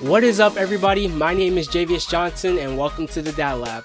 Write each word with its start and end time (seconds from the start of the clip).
What 0.00 0.24
is 0.24 0.40
up, 0.40 0.56
everybody? 0.56 1.08
My 1.08 1.34
name 1.34 1.58
is 1.58 1.68
Jayvious 1.68 2.08
Johnson, 2.08 2.56
and 2.56 2.78
welcome 2.78 3.06
to 3.08 3.20
the 3.20 3.32
Dad 3.32 3.56
Lab. 3.56 3.84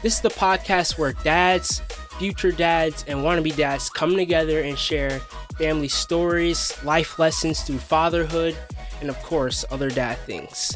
This 0.00 0.14
is 0.14 0.20
the 0.22 0.30
podcast 0.30 0.96
where 0.96 1.12
dads, 1.22 1.82
future 2.18 2.50
dads, 2.50 3.04
and 3.08 3.18
wannabe 3.18 3.54
dads 3.54 3.90
come 3.90 4.16
together 4.16 4.60
and 4.60 4.78
share 4.78 5.20
family 5.58 5.88
stories, 5.88 6.82
life 6.82 7.18
lessons 7.18 7.60
through 7.60 7.76
fatherhood, 7.76 8.56
and 9.02 9.10
of 9.10 9.22
course, 9.22 9.66
other 9.70 9.90
dad 9.90 10.16
things. 10.20 10.74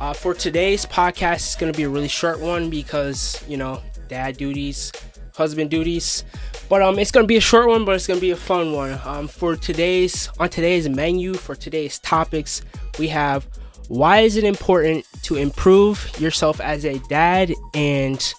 Uh, 0.00 0.14
for 0.14 0.32
today's 0.32 0.86
podcast, 0.86 1.34
it's 1.34 1.56
going 1.56 1.70
to 1.70 1.76
be 1.76 1.82
a 1.82 1.88
really 1.88 2.08
short 2.08 2.40
one 2.40 2.70
because, 2.70 3.44
you 3.46 3.58
know, 3.58 3.82
dad 4.08 4.38
duties, 4.38 4.90
husband 5.38 5.70
duties. 5.70 6.24
But 6.68 6.82
um, 6.82 6.98
it's 6.98 7.10
gonna 7.10 7.26
be 7.26 7.36
a 7.36 7.40
short 7.40 7.68
one, 7.68 7.86
but 7.86 7.94
it's 7.94 8.06
gonna 8.06 8.20
be 8.20 8.32
a 8.32 8.36
fun 8.36 8.72
one. 8.72 9.00
Um, 9.04 9.28
for 9.28 9.56
today's 9.56 10.28
on 10.38 10.50
today's 10.50 10.86
menu 10.88 11.34
for 11.34 11.54
today's 11.54 11.98
topics, 12.00 12.60
we 12.98 13.08
have 13.08 13.46
why 13.88 14.20
is 14.20 14.36
it 14.36 14.44
important 14.44 15.06
to 15.22 15.36
improve 15.36 16.12
yourself 16.20 16.60
as 16.60 16.84
a 16.84 16.98
dad 17.08 17.54
and 17.72 18.34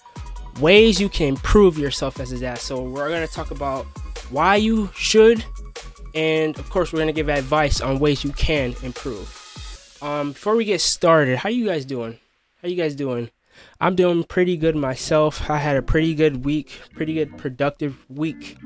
ways 0.60 1.00
you 1.00 1.08
can 1.08 1.28
improve 1.28 1.76
yourself 1.76 2.20
as 2.20 2.30
a 2.30 2.38
dad. 2.38 2.58
So 2.58 2.80
we're 2.82 3.08
gonna 3.08 3.26
talk 3.26 3.50
about 3.50 3.86
why 4.30 4.56
you 4.56 4.90
should, 4.94 5.44
and 6.14 6.56
of 6.58 6.70
course 6.70 6.92
we're 6.92 7.00
gonna 7.00 7.12
give 7.12 7.28
advice 7.28 7.80
on 7.80 7.98
ways 7.98 8.22
you 8.22 8.32
can 8.32 8.76
improve. 8.82 9.36
Um, 10.02 10.32
before 10.32 10.54
we 10.54 10.64
get 10.64 10.80
started, 10.80 11.38
how 11.38 11.48
you 11.48 11.66
guys 11.66 11.84
doing? 11.84 12.18
How 12.62 12.68
you 12.68 12.76
guys 12.76 12.94
doing? 12.94 13.30
I'm 13.80 13.94
doing 13.94 14.24
pretty 14.24 14.58
good 14.58 14.76
myself. 14.76 15.48
I 15.48 15.56
had 15.56 15.76
a 15.76 15.82
pretty 15.82 16.14
good 16.14 16.44
week, 16.44 16.80
pretty 16.94 17.14
good 17.14 17.38
productive 17.38 18.04
week. 18.10 18.58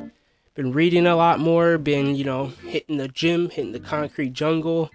Been 0.54 0.72
reading 0.72 1.06
a 1.06 1.14
lot 1.14 1.38
more, 1.38 1.78
been, 1.78 2.16
you 2.16 2.24
know, 2.24 2.46
hitting 2.66 2.96
the 2.96 3.06
gym, 3.06 3.50
hitting 3.50 3.72
the 3.72 3.80
concrete 3.80 4.32
jungle, 4.32 4.90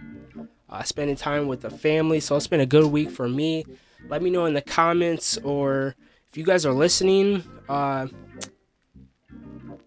uh, 0.70 0.84
spending 0.84 1.16
time 1.16 1.48
with 1.48 1.62
the 1.62 1.70
family. 1.70 2.20
So 2.20 2.36
it's 2.36 2.48
been 2.48 2.60
a 2.60 2.66
good 2.66 2.86
week 2.92 3.12
for 3.12 3.30
me. 3.30 3.66
Let 4.10 4.22
me 4.22 4.30
know 4.30 4.46
in 4.46 4.54
the 4.54 4.62
comments 4.62 5.38
or 5.38 5.96
if 6.30 6.38
you 6.38 6.44
guys 6.44 6.66
are 6.66 6.74
listening. 6.74 7.44
Uh, 7.70 8.08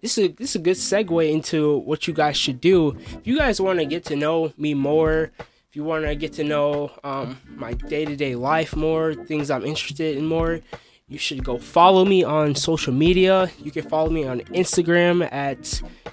this 0.00 0.18
is 0.18 0.34
this 0.36 0.50
is 0.50 0.56
a 0.56 0.58
good 0.58 0.76
segue 0.76 1.30
into 1.30 1.78
what 1.78 2.08
you 2.08 2.14
guys 2.14 2.36
should 2.36 2.60
do. 2.60 2.96
If 2.98 3.26
you 3.26 3.36
guys 3.38 3.60
want 3.60 3.78
to 3.78 3.84
get 3.84 4.04
to 4.06 4.16
know 4.16 4.52
me 4.56 4.74
more, 4.74 5.30
if 5.72 5.76
you 5.76 5.84
want 5.84 6.04
to 6.04 6.14
get 6.14 6.34
to 6.34 6.44
know 6.44 6.92
um, 7.02 7.40
my 7.56 7.72
day 7.72 8.04
to 8.04 8.14
day 8.14 8.34
life 8.34 8.76
more, 8.76 9.14
things 9.14 9.50
I'm 9.50 9.64
interested 9.64 10.18
in 10.18 10.26
more, 10.26 10.60
you 11.08 11.16
should 11.16 11.42
go 11.42 11.56
follow 11.56 12.04
me 12.04 12.22
on 12.22 12.54
social 12.54 12.92
media. 12.92 13.50
You 13.58 13.70
can 13.70 13.88
follow 13.88 14.10
me 14.10 14.26
on 14.26 14.40
Instagram 14.40 15.26
at 15.32 15.60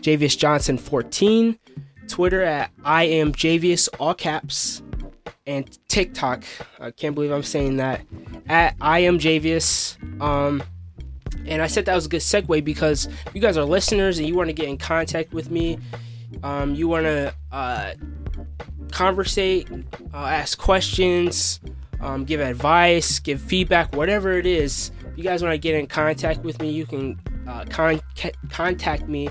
Jayvious 0.01 0.37
Johnson 0.37 0.77
14, 0.77 1.59
Twitter 2.07 2.41
at 2.41 2.71
I 2.85 3.03
am 3.03 3.33
Jayvious, 3.33 3.89
all 3.99 4.13
caps, 4.13 4.81
and 5.45 5.77
TikTok. 5.89 6.45
I 6.79 6.91
can't 6.91 7.13
believe 7.13 7.33
I'm 7.33 7.43
saying 7.43 7.75
that 7.77 7.99
at 8.47 8.77
I 8.79 8.99
am 8.99 9.19
Jayvious. 9.19 9.97
Um, 10.21 10.63
and 11.45 11.61
I 11.61 11.67
said 11.67 11.83
that 11.87 11.95
was 11.95 12.05
a 12.05 12.09
good 12.09 12.21
segue 12.21 12.63
because 12.63 13.09
you 13.33 13.41
guys 13.41 13.57
are 13.57 13.65
listeners 13.65 14.19
and 14.19 14.27
you 14.29 14.35
want 14.35 14.47
to 14.47 14.53
get 14.53 14.69
in 14.69 14.77
contact 14.77 15.33
with 15.33 15.51
me. 15.51 15.79
Um, 16.43 16.75
you 16.75 16.87
want 16.87 17.03
to 17.03 17.33
uh, 17.51 17.91
conversate, 18.91 19.69
uh, 20.13 20.17
ask 20.17 20.57
questions, 20.57 21.59
um, 22.01 22.25
give 22.25 22.39
advice, 22.39 23.19
give 23.19 23.41
feedback, 23.41 23.95
whatever 23.95 24.33
it 24.33 24.45
is. 24.45 24.91
If 25.11 25.17
you 25.17 25.23
guys 25.23 25.43
want 25.43 25.53
to 25.53 25.57
get 25.57 25.75
in 25.75 25.87
contact 25.87 26.43
with 26.43 26.61
me, 26.61 26.69
you 26.71 26.85
can 26.85 27.19
uh, 27.47 27.65
con- 27.69 28.01
contact 28.49 29.07
me 29.07 29.29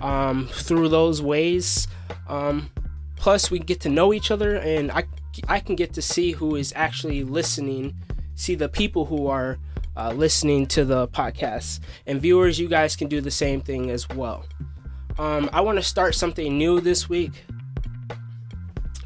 um, 0.00 0.48
through 0.48 0.88
those 0.88 1.20
ways. 1.22 1.88
Um, 2.28 2.70
plus, 3.16 3.50
we 3.50 3.58
get 3.58 3.80
to 3.80 3.88
know 3.88 4.12
each 4.12 4.30
other, 4.30 4.56
and 4.56 4.90
I, 4.90 5.04
I 5.48 5.60
can 5.60 5.76
get 5.76 5.92
to 5.94 6.02
see 6.02 6.32
who 6.32 6.56
is 6.56 6.72
actually 6.76 7.24
listening, 7.24 7.94
see 8.34 8.54
the 8.54 8.68
people 8.68 9.06
who 9.06 9.26
are 9.26 9.58
uh, 9.96 10.12
listening 10.12 10.66
to 10.66 10.84
the 10.84 11.08
podcast. 11.08 11.80
And 12.06 12.20
viewers, 12.20 12.58
you 12.58 12.68
guys 12.68 12.96
can 12.96 13.08
do 13.08 13.20
the 13.20 13.30
same 13.30 13.60
thing 13.60 13.90
as 13.90 14.08
well. 14.10 14.44
Um, 15.18 15.48
I 15.52 15.62
want 15.62 15.78
to 15.78 15.82
start 15.82 16.14
something 16.14 16.58
new 16.58 16.80
this 16.80 17.08
week. 17.08 17.44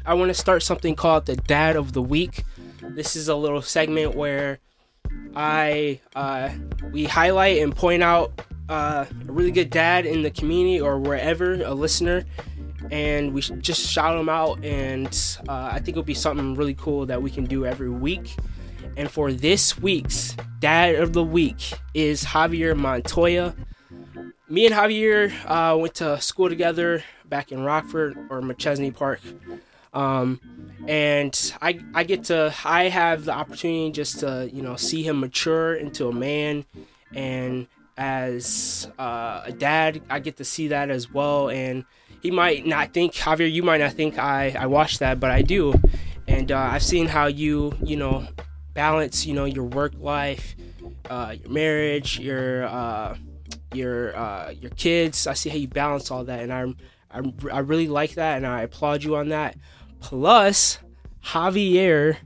I 0.03 0.15
want 0.15 0.29
to 0.29 0.33
start 0.33 0.63
something 0.63 0.95
called 0.95 1.27
the 1.27 1.35
Dad 1.35 1.75
of 1.75 1.93
the 1.93 2.01
Week. 2.01 2.43
This 2.81 3.15
is 3.15 3.27
a 3.27 3.35
little 3.35 3.61
segment 3.61 4.15
where 4.15 4.57
I 5.35 5.99
uh, 6.15 6.49
we 6.91 7.05
highlight 7.05 7.61
and 7.61 7.75
point 7.75 8.01
out 8.01 8.41
uh, 8.67 9.05
a 9.27 9.31
really 9.31 9.51
good 9.51 9.69
dad 9.69 10.07
in 10.07 10.23
the 10.23 10.31
community 10.31 10.81
or 10.81 10.97
wherever 10.97 11.53
a 11.53 11.73
listener, 11.75 12.23
and 12.89 13.31
we 13.31 13.41
just 13.41 13.87
shout 13.87 14.17
them 14.17 14.27
out. 14.27 14.63
And 14.65 15.07
uh, 15.47 15.69
I 15.71 15.75
think 15.75 15.89
it'll 15.89 16.03
be 16.03 16.15
something 16.15 16.55
really 16.55 16.73
cool 16.73 17.05
that 17.05 17.21
we 17.21 17.29
can 17.29 17.45
do 17.45 17.65
every 17.67 17.89
week. 17.89 18.35
And 18.97 19.09
for 19.09 19.31
this 19.31 19.77
week's 19.77 20.35
Dad 20.59 20.95
of 20.95 21.13
the 21.13 21.23
Week 21.23 21.73
is 21.93 22.23
Javier 22.23 22.75
Montoya. 22.75 23.55
Me 24.49 24.65
and 24.65 24.75
Javier 24.75 25.31
uh, 25.45 25.77
went 25.77 25.93
to 25.95 26.19
school 26.19 26.49
together 26.49 27.03
back 27.25 27.51
in 27.51 27.63
Rockford 27.63 28.17
or 28.29 28.41
Machesney 28.41 28.93
Park. 28.93 29.21
Um, 29.93 30.39
and 30.87 31.53
I 31.61 31.79
I 31.93 32.03
get 32.03 32.25
to 32.25 32.53
I 32.63 32.85
have 32.89 33.25
the 33.25 33.33
opportunity 33.33 33.91
just 33.91 34.19
to 34.19 34.49
you 34.51 34.61
know 34.61 34.75
see 34.75 35.03
him 35.03 35.19
mature 35.19 35.75
into 35.75 36.07
a 36.07 36.13
man, 36.13 36.65
and 37.13 37.67
as 37.97 38.89
uh, 38.97 39.41
a 39.45 39.51
dad 39.51 40.01
I 40.09 40.19
get 40.19 40.37
to 40.37 40.45
see 40.45 40.69
that 40.69 40.89
as 40.89 41.11
well. 41.11 41.49
And 41.49 41.85
he 42.21 42.31
might 42.31 42.65
not 42.65 42.93
think 42.93 43.13
Javier, 43.13 43.51
you 43.51 43.63
might 43.63 43.79
not 43.79 43.93
think 43.93 44.17
I 44.17 44.55
I 44.57 44.67
watched 44.67 44.99
that, 44.99 45.19
but 45.19 45.29
I 45.29 45.41
do, 45.41 45.73
and 46.27 46.51
uh, 46.51 46.57
I've 46.57 46.83
seen 46.83 47.07
how 47.07 47.27
you 47.27 47.73
you 47.83 47.97
know 47.97 48.27
balance 48.73 49.25
you 49.25 49.33
know 49.33 49.45
your 49.45 49.65
work 49.65 49.93
life, 49.97 50.55
uh, 51.09 51.35
your 51.39 51.49
marriage, 51.49 52.19
your 52.19 52.65
uh, 52.65 53.17
your 53.73 54.15
uh, 54.15 54.51
your 54.51 54.71
kids. 54.71 55.27
I 55.27 55.33
see 55.33 55.49
how 55.49 55.57
you 55.57 55.67
balance 55.67 56.11
all 56.11 56.23
that, 56.25 56.39
and 56.39 56.53
I'm, 56.53 56.77
I'm 57.09 57.33
I 57.51 57.59
really 57.59 57.87
like 57.87 58.15
that, 58.15 58.37
and 58.37 58.47
I 58.47 58.61
applaud 58.63 59.03
you 59.03 59.15
on 59.15 59.29
that. 59.29 59.57
Plus, 60.01 60.79
Javier 61.23 62.17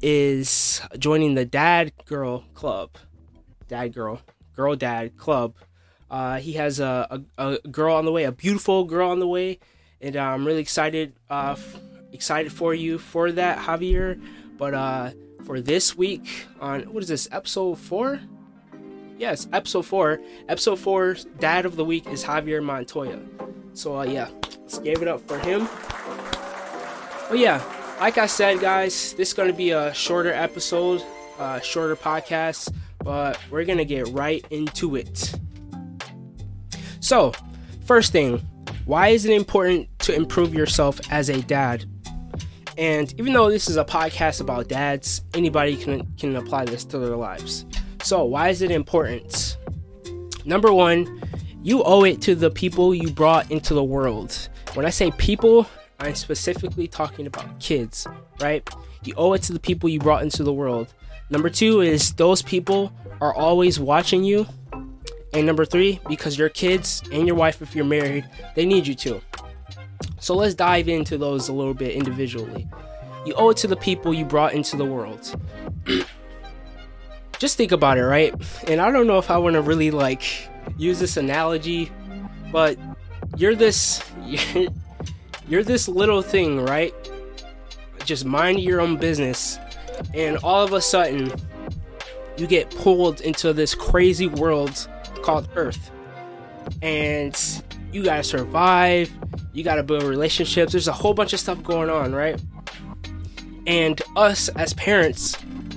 is 0.00 0.80
joining 0.98 1.34
the 1.34 1.44
Dad 1.44 1.92
Girl 2.04 2.44
Club. 2.54 2.90
Dad 3.66 3.94
Girl. 3.94 4.20
Girl 4.54 4.76
Dad 4.76 5.16
Club. 5.16 5.54
Uh, 6.10 6.38
he 6.38 6.52
has 6.52 6.78
a, 6.78 7.22
a, 7.38 7.58
a, 7.64 7.68
girl 7.68 7.96
on 7.96 8.04
the 8.04 8.12
way, 8.12 8.24
a 8.24 8.30
beautiful 8.30 8.84
girl 8.84 9.10
on 9.10 9.18
the 9.18 9.26
way, 9.26 9.58
and 10.00 10.16
uh, 10.16 10.20
I'm 10.20 10.46
really 10.46 10.60
excited 10.60 11.14
uh, 11.28 11.56
f- 11.58 11.80
excited 12.12 12.52
for 12.52 12.72
you 12.72 12.98
for 12.98 13.32
that, 13.32 13.58
Javier. 13.58 14.22
But 14.56 14.74
uh, 14.74 15.10
for 15.44 15.60
this 15.60 15.96
week 15.96 16.46
on 16.60 16.82
what 16.82 17.02
is 17.02 17.08
this 17.08 17.26
episode 17.32 17.78
four? 17.78 18.20
Yes, 19.18 19.48
episode 19.52 19.86
four. 19.86 20.20
Episode 20.48 20.78
four, 20.78 21.16
Dad 21.38 21.66
of 21.66 21.74
the 21.76 21.84
Week 21.84 22.06
is 22.06 22.22
Javier 22.22 22.62
Montoya. 22.62 23.20
So 23.72 23.98
uh, 23.98 24.04
yeah, 24.04 24.28
let's 24.60 24.78
give 24.78 25.02
it 25.02 25.08
up 25.08 25.20
for 25.26 25.38
him. 25.38 25.66
Oh 27.30 27.34
yeah, 27.34 27.62
like 28.00 28.18
I 28.18 28.26
said, 28.26 28.60
guys, 28.60 29.14
this 29.14 29.28
is 29.28 29.34
going 29.34 29.50
to 29.50 29.56
be 29.56 29.70
a 29.70 29.94
shorter 29.94 30.32
episode, 30.32 31.02
shorter 31.62 31.96
podcast, 31.96 32.72
but 32.98 33.40
we're 33.50 33.64
going 33.64 33.78
to 33.78 33.86
get 33.86 34.08
right 34.08 34.46
into 34.50 34.96
it. 34.96 35.34
So, 37.00 37.32
first 37.86 38.12
thing, 38.12 38.42
why 38.84 39.08
is 39.08 39.24
it 39.24 39.32
important 39.32 39.88
to 40.00 40.14
improve 40.14 40.54
yourself 40.54 41.00
as 41.10 41.30
a 41.30 41.40
dad? 41.42 41.86
And 42.76 43.12
even 43.18 43.32
though 43.32 43.48
this 43.50 43.70
is 43.70 43.78
a 43.78 43.84
podcast 43.84 44.42
about 44.42 44.68
dads, 44.68 45.22
anybody 45.32 45.76
can 45.76 46.06
can 46.16 46.36
apply 46.36 46.66
this 46.66 46.84
to 46.86 46.98
their 46.98 47.16
lives. 47.16 47.64
So, 48.02 48.24
why 48.24 48.50
is 48.50 48.60
it 48.60 48.70
important? 48.70 49.56
Number 50.44 50.72
1, 50.74 51.22
you 51.62 51.82
owe 51.84 52.04
it 52.04 52.20
to 52.22 52.34
the 52.34 52.50
people 52.50 52.94
you 52.94 53.10
brought 53.10 53.50
into 53.50 53.72
the 53.72 53.84
world. 53.84 54.50
When 54.74 54.84
I 54.84 54.90
say 54.90 55.10
people, 55.12 55.66
I'm 56.00 56.14
specifically 56.14 56.88
talking 56.88 57.26
about 57.26 57.60
kids, 57.60 58.06
right? 58.40 58.68
You 59.04 59.14
owe 59.16 59.32
it 59.34 59.42
to 59.42 59.52
the 59.52 59.60
people 59.60 59.88
you 59.88 59.98
brought 59.98 60.22
into 60.22 60.42
the 60.42 60.52
world. 60.52 60.92
Number 61.30 61.48
two 61.50 61.80
is 61.80 62.12
those 62.14 62.42
people 62.42 62.92
are 63.20 63.34
always 63.34 63.78
watching 63.80 64.24
you. 64.24 64.46
And 65.32 65.46
number 65.46 65.64
three, 65.64 66.00
because 66.08 66.38
your 66.38 66.48
kids 66.48 67.02
and 67.12 67.26
your 67.26 67.36
wife, 67.36 67.60
if 67.60 67.74
you're 67.74 67.84
married, 67.84 68.28
they 68.54 68.64
need 68.64 68.86
you 68.86 68.94
to. 68.96 69.20
So 70.20 70.34
let's 70.34 70.54
dive 70.54 70.88
into 70.88 71.18
those 71.18 71.48
a 71.48 71.52
little 71.52 71.74
bit 71.74 71.94
individually. 71.94 72.68
You 73.26 73.34
owe 73.34 73.50
it 73.50 73.56
to 73.58 73.66
the 73.66 73.76
people 73.76 74.14
you 74.14 74.24
brought 74.24 74.52
into 74.52 74.76
the 74.76 74.84
world. 74.84 75.34
Just 77.38 77.56
think 77.56 77.72
about 77.72 77.98
it, 77.98 78.04
right? 78.04 78.34
And 78.68 78.80
I 78.80 78.90
don't 78.90 79.06
know 79.06 79.18
if 79.18 79.30
I 79.30 79.38
want 79.38 79.54
to 79.54 79.62
really 79.62 79.90
like 79.90 80.48
use 80.76 81.00
this 81.00 81.16
analogy, 81.16 81.90
but 82.52 82.78
you're 83.36 83.54
this 83.54 84.02
you're 85.48 85.62
this 85.64 85.88
little 85.88 86.22
thing, 86.22 86.64
right? 86.64 86.94
Just 88.04 88.24
mind 88.24 88.60
your 88.60 88.80
own 88.80 88.96
business, 88.96 89.58
and 90.12 90.36
all 90.38 90.62
of 90.64 90.72
a 90.72 90.80
sudden, 90.80 91.32
you 92.36 92.46
get 92.46 92.70
pulled 92.76 93.20
into 93.20 93.52
this 93.52 93.74
crazy 93.74 94.26
world 94.26 94.88
called 95.22 95.48
Earth. 95.56 95.90
and 96.82 97.62
you 97.92 98.02
gotta 98.02 98.22
survive. 98.24 99.10
You 99.52 99.62
gotta 99.62 99.82
build 99.82 100.02
relationships. 100.02 100.72
There's 100.72 100.88
a 100.88 100.92
whole 100.92 101.14
bunch 101.14 101.32
of 101.32 101.38
stuff 101.40 101.62
going 101.62 101.88
on, 101.90 102.12
right? 102.14 102.40
And 103.66 104.00
us 104.16 104.48
as 104.50 104.74
parents, 104.74 105.36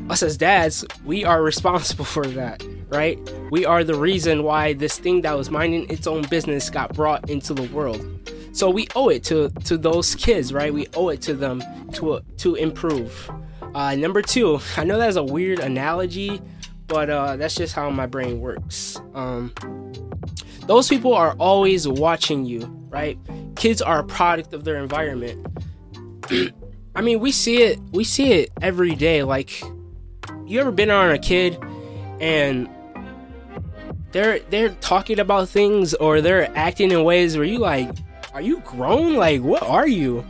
us 0.09 0.23
as 0.23 0.35
dads, 0.37 0.83
we 1.05 1.23
are 1.23 1.43
responsible 1.43 2.05
for 2.15 2.25
that, 2.27 2.63
right? 2.89 3.19
We 3.51 3.65
are 3.65 3.83
the 3.83 3.95
reason 3.95 4.43
why 4.43 4.73
this 4.73 4.97
thing 4.97 5.21
that 5.21 5.37
was 5.37 5.51
minding 5.51 5.89
its 5.89 6.07
own 6.07 6.23
business 6.23 6.69
got 6.69 6.93
brought 6.93 7.29
into 7.29 7.53
the 7.53 7.63
world. 7.73 8.16
So 8.57 8.71
we 8.71 8.87
owe 8.95 9.09
it 9.09 9.23
to 9.25 9.49
to 9.65 9.77
those 9.77 10.15
kids, 10.15 10.51
right? 10.51 10.73
We 10.73 10.87
owe 10.95 11.09
it 11.09 11.21
to 11.21 11.35
them 11.35 11.61
to 11.93 12.21
to 12.37 12.55
improve. 12.55 13.29
Uh, 13.75 13.93
number 13.93 14.23
two, 14.23 14.59
I 14.75 14.83
know 14.83 14.97
that's 14.97 15.15
a 15.15 15.23
weird 15.23 15.59
analogy, 15.59 16.41
but 16.87 17.07
uh, 17.11 17.35
that's 17.35 17.53
just 17.53 17.75
how 17.75 17.91
my 17.91 18.07
brain 18.07 18.39
works. 18.39 18.99
Um, 19.13 19.53
those 20.65 20.89
people 20.89 21.13
are 21.13 21.33
always 21.33 21.87
watching 21.87 22.45
you, 22.45 22.61
right? 22.89 23.19
Kids 23.57 23.79
are 23.79 23.99
a 23.99 24.03
product 24.03 24.53
of 24.53 24.63
their 24.63 24.77
environment. 24.77 25.45
I 26.95 27.01
mean, 27.01 27.19
we 27.19 27.31
see 27.31 27.61
it. 27.61 27.79
We 27.91 28.03
see 28.03 28.33
it 28.33 28.49
every 28.59 28.95
day. 28.95 29.21
Like, 29.21 29.61
you 30.47 30.59
ever 30.59 30.71
been 30.71 30.89
on 30.89 31.11
a 31.11 31.19
kid 31.19 31.59
and 32.19 32.67
they're 34.13 34.39
they're 34.49 34.69
talking 34.69 35.19
about 35.19 35.47
things 35.47 35.93
or 35.93 36.21
they're 36.21 36.49
acting 36.57 36.89
in 36.89 37.03
ways 37.03 37.37
where 37.37 37.45
you 37.45 37.59
like, 37.59 37.91
are 38.37 38.41
you 38.41 38.59
grown? 38.59 39.15
Like, 39.15 39.41
what 39.41 39.63
are 39.63 39.87
you? 39.87 40.23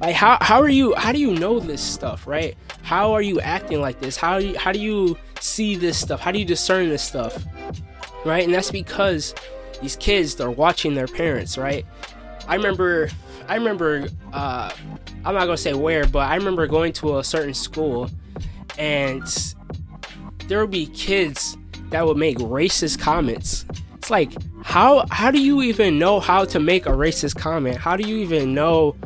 Like, 0.00 0.14
how 0.14 0.38
how 0.40 0.60
are 0.60 0.68
you? 0.68 0.94
How 0.94 1.10
do 1.10 1.18
you 1.18 1.34
know 1.34 1.58
this 1.58 1.82
stuff, 1.82 2.28
right? 2.28 2.56
How 2.82 3.12
are 3.12 3.22
you 3.22 3.40
acting 3.40 3.80
like 3.80 3.98
this? 3.98 4.16
How 4.16 4.40
how 4.54 4.70
do 4.70 4.78
you 4.78 5.18
see 5.40 5.74
this 5.74 5.98
stuff? 5.98 6.20
How 6.20 6.30
do 6.30 6.38
you 6.38 6.44
discern 6.44 6.88
this 6.88 7.02
stuff? 7.02 7.44
Right? 8.24 8.44
And 8.44 8.54
that's 8.54 8.70
because 8.70 9.34
these 9.82 9.96
kids 9.96 10.36
they're 10.36 10.48
watching 10.48 10.94
their 10.94 11.08
parents, 11.08 11.58
right? 11.58 11.84
I 12.46 12.54
remember 12.54 13.10
I 13.48 13.56
remember 13.56 14.06
uh 14.32 14.70
I'm 15.24 15.34
not 15.34 15.46
gonna 15.46 15.56
say 15.56 15.74
where, 15.74 16.06
but 16.06 16.30
I 16.30 16.36
remember 16.36 16.68
going 16.68 16.92
to 16.94 17.18
a 17.18 17.24
certain 17.24 17.54
school 17.54 18.08
and 18.78 19.24
there 20.46 20.60
would 20.60 20.70
be 20.70 20.86
kids 20.86 21.56
that 21.88 22.06
would 22.06 22.16
make 22.16 22.38
racist 22.38 23.00
comments. 23.00 23.66
Like 24.10 24.32
how 24.62 25.06
how 25.10 25.30
do 25.30 25.40
you 25.40 25.62
even 25.62 25.98
know 25.98 26.20
how 26.20 26.44
to 26.46 26.60
make 26.60 26.86
a 26.86 26.90
racist 26.90 27.36
comment? 27.36 27.76
How 27.76 27.96
do 27.96 28.08
you 28.08 28.16
even 28.18 28.54
know 28.54 28.96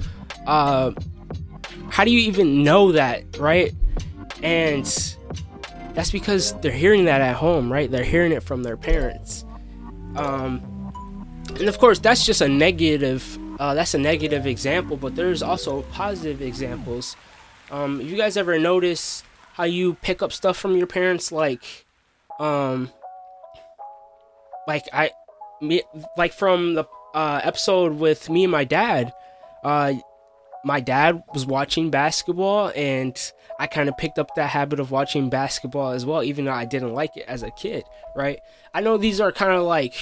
uh 0.47 0.93
how 1.91 2.05
do 2.05 2.11
you 2.11 2.21
even 2.21 2.65
know 2.65 2.93
that, 2.93 3.37
right? 3.39 3.73
And 4.43 4.85
that's 5.95 6.11
because 6.11 6.53
they're 6.61 6.73
hearing 6.73 7.05
that 7.05 7.21
at 7.21 7.37
home, 7.37 7.73
right? 7.73 7.91
They're 7.91 8.03
hearing 8.05 8.33
it 8.33 8.43
from 8.43 8.63
their 8.65 8.77
parents. 8.77 9.45
Um, 10.17 10.93
and 11.51 11.69
of 11.69 11.79
course, 11.79 12.01
that's 12.01 12.27
just 12.27 12.41
a 12.41 12.49
negative. 12.49 13.39
Uh, 13.61 13.75
that's 13.75 13.95
a 13.95 13.99
negative 13.99 14.47
example, 14.47 14.97
but 14.97 15.15
there's 15.15 15.43
also 15.43 15.83
positive 15.93 16.43
examples. 16.43 17.17
Um, 17.71 18.01
you 18.01 18.17
guys 18.17 18.37
ever 18.37 18.59
notice 18.59 19.23
how 19.53 19.65
you 19.65 19.95
pick 19.95 20.21
up 20.21 20.33
stuff 20.33 20.57
from 20.57 20.77
your 20.77 20.89
parents, 20.89 21.31
like, 21.31 21.87
um, 22.41 22.91
like 24.67 24.89
I, 24.93 25.11
me, 25.61 25.83
like 26.17 26.33
from 26.33 26.75
the 26.75 26.85
uh, 27.15 27.41
episode 27.43 27.99
with 27.99 28.29
me 28.29 28.45
and 28.45 28.53
my 28.53 28.65
dad. 28.65 29.13
Uh, 29.63 29.95
my 30.65 30.81
dad 30.81 31.23
was 31.33 31.47
watching 31.47 31.91
basketball 31.91 32.73
and 32.75 33.33
I 33.61 33.67
kind 33.67 33.89
of 33.89 33.97
picked 33.99 34.19
up 34.19 34.35
that 34.35 34.49
habit 34.49 34.81
of 34.81 34.91
watching 34.91 35.29
basketball 35.29 35.91
as 35.91 36.07
well, 36.07 36.23
even 36.23 36.47
though 36.47 36.53
I 36.53 36.65
didn't 36.65 36.95
like 36.95 37.17
it 37.17 37.27
as 37.29 37.43
a 37.43 37.51
kid, 37.51 37.85
right? 38.17 38.41
I 38.73 38.81
know 38.81 38.97
these 38.97 39.21
are 39.21 39.31
kind 39.31 39.53
of 39.53 39.65
like 39.65 39.95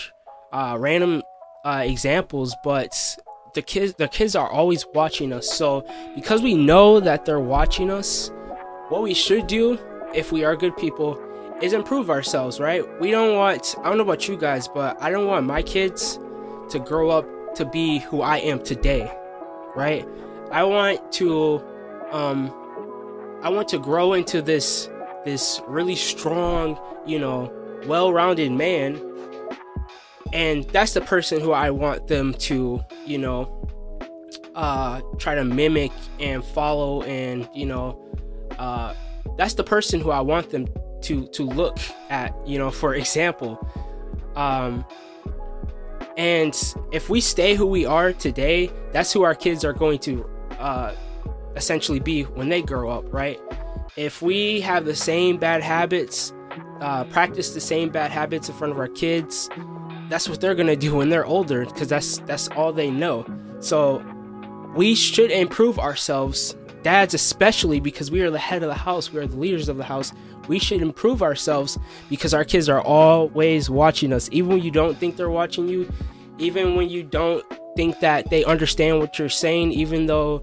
uh, 0.53 0.77
random 0.79 1.23
uh, 1.65 1.83
examples, 1.85 2.55
but 2.63 2.95
the 3.55 3.63
kids, 3.63 3.95
the 3.95 4.09
kids 4.09 4.37
are 4.37 4.49
always 4.49 4.87
watching 4.95 5.33
us. 5.33 5.53
So 5.53 5.85
because 6.15 6.43
we 6.43 6.55
know 6.55 7.01
that 7.01 7.25
they're 7.25 7.41
watching 7.41 7.91
us, 7.91 8.31
what 8.89 9.03
we 9.03 9.15
should 9.15 9.49
do 9.49 9.79
if 10.15 10.31
we 10.31 10.45
are 10.45 10.55
good 10.55 10.77
people 10.77 11.21
is 11.63 11.73
improve 11.73 12.11
ourselves, 12.11 12.59
right? 12.61 12.85
We 13.01 13.11
don't 13.13 13.37
want, 13.37 13.77
I 13.79 13.89
don't 13.89 13.97
know 13.97 14.03
about 14.03 14.27
you 14.29 14.37
guys, 14.37 14.67
but 14.69 15.01
I 15.01 15.11
don't 15.11 15.27
want 15.27 15.47
my 15.47 15.63
kids 15.63 16.19
to 16.71 16.79
grow 16.79 17.11
up 17.11 17.55
to 17.55 17.65
be 17.65 17.99
who 18.01 18.21
I 18.23 18.39
am 18.39 18.63
today, 18.63 19.11
right? 19.77 20.07
I 20.51 20.65
want 20.65 21.13
to 21.13 21.63
um 22.11 22.53
I 23.43 23.49
want 23.49 23.69
to 23.69 23.79
grow 23.79 24.13
into 24.13 24.43
this 24.43 24.89
this 25.25 25.61
really 25.67 25.97
strong, 25.97 26.79
you 27.07 27.19
know, 27.19 27.53
well-rounded 27.87 28.53
man. 28.53 29.01
And 30.33 30.65
that's 30.71 30.95
the 30.95 31.01
person 31.01 31.41
who 31.41 31.53
I 31.53 31.71
want 31.71 32.09
them 32.09 32.35
to, 32.35 32.85
you 33.07 33.19
know, 33.19 33.69
uh 34.55 35.01
try 35.19 35.35
to 35.35 35.45
mimic 35.45 35.93
and 36.19 36.45
follow 36.45 37.03
and, 37.03 37.49
you 37.55 37.67
know, 37.67 37.99
uh 38.59 38.95
that's 39.37 39.55
the 39.55 39.65
person 39.65 40.01
who 40.01 40.11
I 40.11 40.21
want 40.21 40.51
them 40.51 40.67
to 41.03 41.27
to 41.29 41.45
look 41.45 41.79
at, 42.11 42.35
you 42.47 42.59
know, 42.59 42.71
for 42.71 42.95
example. 42.95 43.59
Um 44.37 44.85
and 46.17 46.55
if 46.93 47.09
we 47.09 47.21
stay 47.21 47.55
who 47.55 47.67
we 47.67 47.87
are 47.87 48.13
today, 48.13 48.71
that's 48.93 49.13
who 49.13 49.23
our 49.23 49.35
kids 49.35 49.65
are 49.65 49.73
going 49.73 49.99
to 50.01 50.29
uh, 50.59 50.95
essentially 51.57 52.01
be 52.01 52.23
when 52.25 52.49
they 52.49 52.63
grow 52.63 52.91
up, 52.91 53.13
right? 53.13 53.41
If 53.97 54.23
we 54.23 54.61
have 54.61 54.85
the 54.85 54.95
same 54.95 55.39
bad 55.39 55.63
habits, 55.63 56.33
uh, 56.81 57.05
practice 57.05 57.55
the 57.55 57.61
same 57.61 57.89
bad 57.89 58.11
habits 58.11 58.49
in 58.49 58.55
front 58.55 58.73
of 58.73 58.79
our 58.79 58.89
kids, 58.89 59.49
that's 60.09 60.29
what 60.29 60.41
they're 60.41 60.55
gonna 60.55 60.77
do 60.77 60.97
when 60.97 61.09
they're 61.09 61.25
older, 61.25 61.65
because 61.65 61.89
that's 61.89 62.19
that's 62.19 62.49
all 62.49 62.73
they 62.73 62.91
know. 62.91 63.25
So 63.61 64.05
we 64.75 64.95
should 64.95 65.31
improve 65.31 65.79
ourselves, 65.79 66.57
dads 66.83 67.15
especially, 67.15 67.81
because 67.81 68.11
we 68.11 68.21
are 68.21 68.31
the 68.31 68.39
head 68.39 68.63
of 68.63 68.69
the 68.69 68.75
house, 68.75 69.13
we 69.13 69.21
are 69.21 69.27
the 69.27 69.37
leaders 69.37 69.69
of 69.69 69.77
the 69.77 69.85
house. 69.85 70.13
We 70.49 70.59
should 70.59 70.83
improve 70.83 71.23
ourselves 71.23 71.79
because 72.11 72.35
our 72.35 72.45
kids 72.45 72.69
are 72.69 72.81
always 72.81 73.71
watching 73.71 74.13
us, 74.13 74.29
even 74.33 74.51
when 74.51 74.63
you 74.63 74.71
don't 74.71 74.99
think 74.99 75.17
they're 75.17 75.31
watching 75.31 75.69
you, 75.69 75.91
even 76.39 76.75
when 76.75 76.89
you 76.89 77.03
don't 77.05 77.45
think 77.77 78.01
that 78.01 78.29
they 78.29 78.45
understand 78.45 78.99
what 78.99 79.19
you're 79.19 79.29
saying, 79.29 79.73
even 79.73 80.07
though 80.07 80.43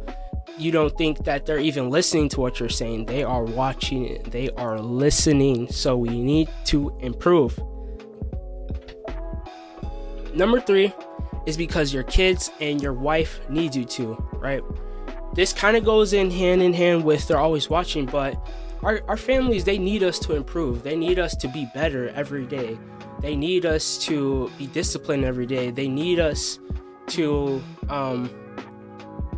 you 0.57 0.71
don't 0.71 0.97
think 0.97 1.24
that 1.24 1.45
they're 1.45 1.59
even 1.59 1.89
listening 1.89 2.30
to 2.30 2.41
what 2.41 2.59
you're 2.59 2.69
saying. 2.69 3.06
They 3.06 3.24
are 3.24 3.44
watching 3.44 4.06
it, 4.06 4.31
they 4.31 4.50
are 4.51 4.80
listening. 4.80 5.71
So 5.71 5.97
we 5.97 6.21
need 6.21 6.50
to 6.65 6.95
improve. 7.00 7.59
Number 10.33 10.59
three 10.59 10.94
is 11.45 11.57
because 11.57 11.93
your 11.93 12.03
kids 12.03 12.51
and 12.60 12.81
your 12.81 12.93
wife 12.93 13.39
need 13.50 13.74
you 13.74 13.86
to, 13.86 14.13
right? 14.34 14.62
This 15.33 15.53
kind 15.53 15.77
of 15.77 15.86
goes 15.86 16.13
in 16.13 16.31
hand 16.31 16.62
in 16.62 16.74
hand 16.74 17.03
with 17.03 17.27
they're 17.27 17.38
always 17.38 17.69
watching, 17.69 18.05
but 18.05 18.36
our, 18.83 19.01
our 19.07 19.17
families, 19.17 19.63
they 19.63 19.77
need 19.77 20.03
us 20.03 20.19
to 20.19 20.36
improve. 20.36 20.83
They 20.83 20.95
need 20.95 21.19
us 21.19 21.36
to 21.38 21.48
be 21.48 21.67
better 21.74 22.09
every 22.09 22.45
day. 22.45 22.77
They 23.19 23.36
need 23.36 23.65
us 23.65 23.98
to 24.05 24.50
be 24.57 24.67
disciplined 24.67 25.25
every 25.25 25.45
day. 25.45 25.71
They 25.71 25.88
need 25.88 26.19
us 26.19 26.59
to 27.07 27.62
um, 27.89 28.29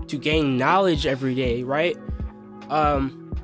to 0.07 0.17
gain 0.17 0.57
knowledge 0.57 1.05
every 1.07 1.33
day, 1.33 1.63
right? 1.63 1.97
Um, 2.69 3.35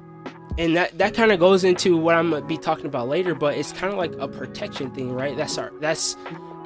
and 0.58 0.76
that 0.76 0.98
that 0.98 1.14
kind 1.14 1.32
of 1.32 1.40
goes 1.40 1.64
into 1.64 1.98
what 1.98 2.16
I'm 2.16 2.32
gonna 2.32 2.46
be 2.46 2.58
talking 2.58 2.86
about 2.86 3.08
later, 3.08 3.34
but 3.34 3.58
it's 3.58 3.72
kind 3.72 3.92
of 3.92 3.98
like 3.98 4.14
a 4.20 4.28
protection 4.28 4.92
thing, 4.92 5.12
right? 5.12 5.36
That's 5.36 5.58
our 5.58 5.72
that's 5.80 6.16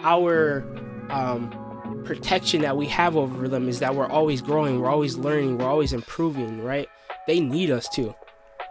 our 0.03 0.65
um, 1.09 1.51
protection 2.03 2.61
that 2.61 2.75
we 2.75 2.85
have 2.87 3.15
over 3.15 3.47
them 3.47 3.69
is 3.69 3.79
that 3.79 3.95
we're 3.95 4.09
always 4.09 4.41
growing, 4.41 4.79
we're 4.79 4.89
always 4.89 5.17
learning, 5.17 5.57
we're 5.57 5.67
always 5.67 5.93
improving, 5.93 6.63
right? 6.63 6.87
They 7.27 7.39
need 7.39 7.71
us 7.71 7.87
to, 7.89 8.15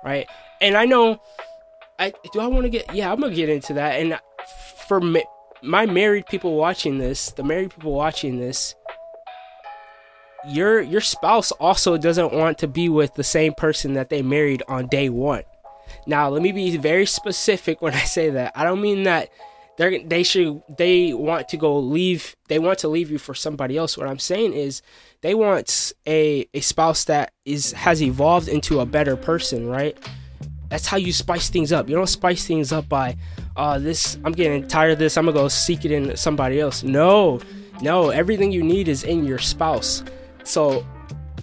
right? 0.04 0.26
And 0.60 0.76
I 0.76 0.84
know, 0.84 1.20
I 1.98 2.12
do 2.32 2.40
I 2.40 2.46
want 2.46 2.64
to 2.64 2.70
get 2.70 2.94
yeah, 2.94 3.12
I'm 3.12 3.20
gonna 3.20 3.34
get 3.34 3.48
into 3.48 3.74
that, 3.74 4.00
and 4.00 4.18
for 4.86 5.00
me, 5.00 5.24
my 5.62 5.86
married 5.86 6.26
people 6.26 6.56
watching 6.56 6.98
this, 6.98 7.30
the 7.32 7.44
married 7.44 7.70
people 7.70 7.92
watching 7.92 8.38
this, 8.38 8.74
your 10.48 10.80
your 10.80 11.00
spouse 11.00 11.52
also 11.52 11.96
doesn't 11.96 12.32
want 12.32 12.58
to 12.58 12.68
be 12.68 12.88
with 12.88 13.14
the 13.14 13.24
same 13.24 13.52
person 13.52 13.94
that 13.94 14.08
they 14.08 14.22
married 14.22 14.62
on 14.68 14.86
day 14.86 15.08
one. 15.08 15.44
Now, 16.06 16.28
let 16.28 16.42
me 16.42 16.52
be 16.52 16.76
very 16.76 17.06
specific 17.06 17.82
when 17.82 17.94
I 17.94 18.00
say 18.00 18.30
that. 18.30 18.52
I 18.54 18.64
don't 18.64 18.80
mean 18.80 19.02
that 19.04 19.28
they 19.80 20.02
they 20.02 20.22
should 20.22 20.62
they 20.76 21.14
want 21.14 21.48
to 21.48 21.56
go 21.56 21.78
leave 21.78 22.36
they 22.48 22.58
want 22.58 22.78
to 22.80 22.88
leave 22.88 23.10
you 23.10 23.16
for 23.16 23.34
somebody 23.34 23.78
else. 23.78 23.96
What 23.96 24.08
I'm 24.08 24.18
saying 24.18 24.52
is 24.52 24.82
they 25.22 25.34
want 25.34 25.94
a 26.06 26.46
a 26.52 26.60
spouse 26.60 27.04
that 27.04 27.32
is 27.46 27.72
has 27.72 28.02
evolved 28.02 28.48
into 28.48 28.80
a 28.80 28.86
better 28.86 29.16
person, 29.16 29.66
right? 29.66 29.96
That's 30.68 30.86
how 30.86 30.98
you 30.98 31.12
spice 31.14 31.48
things 31.48 31.72
up. 31.72 31.88
You 31.88 31.96
don't 31.96 32.06
spice 32.06 32.46
things 32.46 32.72
up 32.72 32.90
by 32.90 33.16
uh 33.56 33.78
this 33.78 34.18
I'm 34.22 34.32
getting 34.32 34.68
tired 34.68 34.92
of 34.92 34.98
this. 34.98 35.16
I'm 35.16 35.24
to 35.24 35.32
go 35.32 35.48
seek 35.48 35.86
it 35.86 35.92
in 35.92 36.14
somebody 36.14 36.60
else. 36.60 36.82
No. 36.82 37.40
No, 37.80 38.10
everything 38.10 38.52
you 38.52 38.62
need 38.62 38.86
is 38.86 39.04
in 39.04 39.24
your 39.24 39.38
spouse. 39.38 40.04
So 40.44 40.86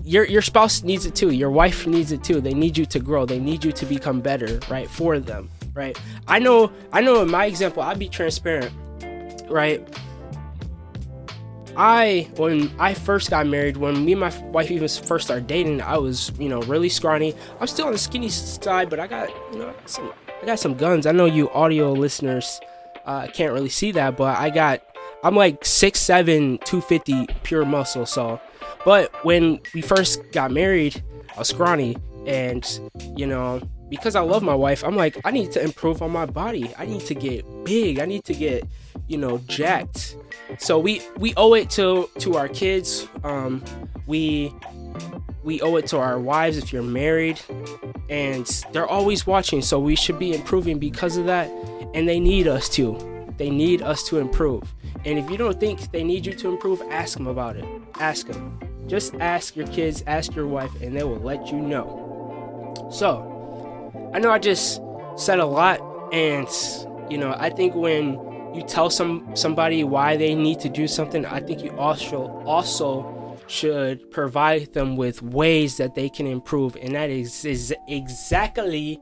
your 0.04 0.26
your 0.26 0.44
spouse 0.44 0.84
needs 0.84 1.08
it 1.08 1.16
too. 1.16 1.32
Your 1.32 1.50
wife 1.50 1.88
needs 1.88 2.12
it 2.12 2.24
too. 2.24 2.40
They 2.40 2.54
need 2.54 2.78
you 2.78 2.86
to 2.86 3.00
grow. 3.00 3.26
They 3.26 3.40
need 3.40 3.66
you 3.66 3.72
to 3.72 3.86
become 3.88 4.22
better, 4.22 4.60
right? 4.70 4.88
For 4.88 5.18
them, 5.18 5.50
right? 5.78 5.98
I 6.28 6.40
know 6.40 6.72
I 6.92 7.02
know 7.02 7.22
in 7.22 7.32
my 7.32 7.46
example, 7.46 7.84
I'd 7.84 8.00
be 8.00 8.10
transparent, 8.10 8.74
right? 9.50 9.88
I 11.78 12.28
when 12.38 12.72
I 12.80 12.96
first 12.96 13.30
got 13.30 13.46
married, 13.46 13.78
when 13.78 14.04
me 14.04 14.14
and 14.14 14.22
my 14.22 14.36
wife 14.48 14.72
even 14.72 14.88
first 14.88 15.28
started 15.28 15.46
dating, 15.46 15.82
I 15.82 15.98
was 15.98 16.32
you 16.40 16.50
know 16.50 16.62
really 16.64 16.90
scrawny. 16.90 17.36
I'm 17.62 17.68
still 17.68 17.86
on 17.86 17.94
the 17.94 18.00
skinny 18.00 18.30
side, 18.30 18.90
but 18.90 19.00
I 19.00 19.06
got 19.06 19.30
you 19.54 19.60
know 19.60 19.74
some 19.86 20.12
I 20.42 20.46
got 20.46 20.60
some 20.60 20.74
guns. 20.74 21.06
I 21.06 21.12
know 21.12 21.26
you 21.26 21.50
audio 21.52 21.94
listeners 21.94 22.60
uh, 23.06 23.28
can't 23.28 23.54
really 23.54 23.70
see 23.70 23.92
that, 23.92 24.18
but 24.18 24.36
I 24.38 24.50
got 24.50 24.82
I'm 25.24 25.36
like 25.36 25.62
6'7", 25.62 26.64
250 26.64 27.28
pure 27.44 27.66
muscle. 27.66 28.06
So, 28.06 28.40
but 28.84 29.12
when 29.24 29.60
we 29.74 29.82
first 29.82 30.22
got 30.32 30.52
married, 30.52 31.04
I 31.36 31.40
was 31.40 31.50
scrawny, 31.50 31.98
and 32.26 32.66
you 33.16 33.28
know 33.28 33.62
because 33.90 34.16
I 34.16 34.22
love 34.22 34.44
my 34.44 34.56
wife, 34.56 34.84
I'm 34.84 34.96
like, 34.96 35.18
I 35.26 35.32
need 35.32 35.52
to 35.54 35.64
improve 35.64 36.02
on 36.02 36.12
my 36.12 36.26
body. 36.26 36.74
I 36.78 36.86
need 36.86 37.02
to 37.02 37.16
get 37.16 37.46
big. 37.64 38.00
I 38.00 38.06
need 38.06 38.24
to 38.26 38.34
get, 38.34 38.66
you 39.08 39.18
know, 39.18 39.40
jacked. 39.48 40.18
So 40.60 40.80
we 40.80 41.02
we 41.18 41.34
owe 41.36 41.54
it 41.54 41.70
to 41.72 42.10
to 42.20 42.36
our 42.36 42.48
kids. 42.48 43.08
Um, 43.24 43.64
we 44.06 44.54
we 45.44 45.62
owe 45.62 45.78
it 45.78 45.88
to 45.88 45.98
our 45.98 46.20
wives 46.20 46.58
if 46.58 46.74
you're 46.74 46.84
married, 46.84 47.40
and 48.10 48.46
they're 48.74 48.88
always 48.88 49.26
watching. 49.26 49.62
So 49.62 49.80
we 49.80 49.96
should 49.96 50.20
be 50.20 50.34
improving 50.34 50.80
because 50.80 51.18
of 51.18 51.26
that, 51.26 51.50
and 51.94 52.08
they 52.08 52.20
need 52.20 52.48
us 52.48 52.70
to. 52.70 52.98
They 53.38 53.50
need 53.50 53.82
us 53.82 54.04
to 54.10 54.18
improve. 54.18 54.74
And 55.06 55.20
if 55.20 55.30
you 55.30 55.38
don't 55.38 55.60
think 55.60 55.92
they 55.92 56.04
need 56.04 56.26
you 56.26 56.34
to 56.34 56.50
improve, 56.50 56.82
ask 56.90 57.18
them 57.18 57.28
about 57.28 57.56
it. 57.56 57.66
Ask 58.00 58.28
them. 58.28 58.60
Just 58.88 59.16
ask 59.16 59.56
your 59.56 59.68
kids, 59.68 60.04
ask 60.08 60.34
your 60.34 60.48
wife, 60.48 60.82
and 60.82 60.96
they 60.96 61.04
will 61.04 61.20
let 61.20 61.48
you 61.52 61.60
know. 61.60 62.74
So, 62.92 63.37
I 64.18 64.20
know 64.20 64.32
I 64.32 64.40
just 64.40 64.82
said 65.16 65.38
a 65.38 65.46
lot, 65.46 65.80
and 66.12 66.48
you 67.08 67.20
know, 67.20 67.36
I 67.38 67.52
think 67.52 67.76
when 67.76 68.14
you 68.52 68.64
tell 68.64 68.90
some 68.90 69.36
somebody 69.36 69.84
why 69.84 70.18
they 70.18 70.34
need 70.34 70.60
to 70.62 70.70
do 70.70 70.88
something, 70.88 71.24
I 71.24 71.40
think 71.40 71.64
you 71.64 71.70
also 71.78 72.42
also 72.44 73.38
should 73.46 74.10
provide 74.10 74.74
them 74.74 74.96
with 74.98 75.22
ways 75.22 75.78
that 75.78 75.94
they 75.94 76.10
can 76.10 76.26
improve, 76.26 76.76
and 76.78 76.96
that 76.96 77.12
is, 77.12 77.46
is 77.46 77.76
exactly. 77.88 79.00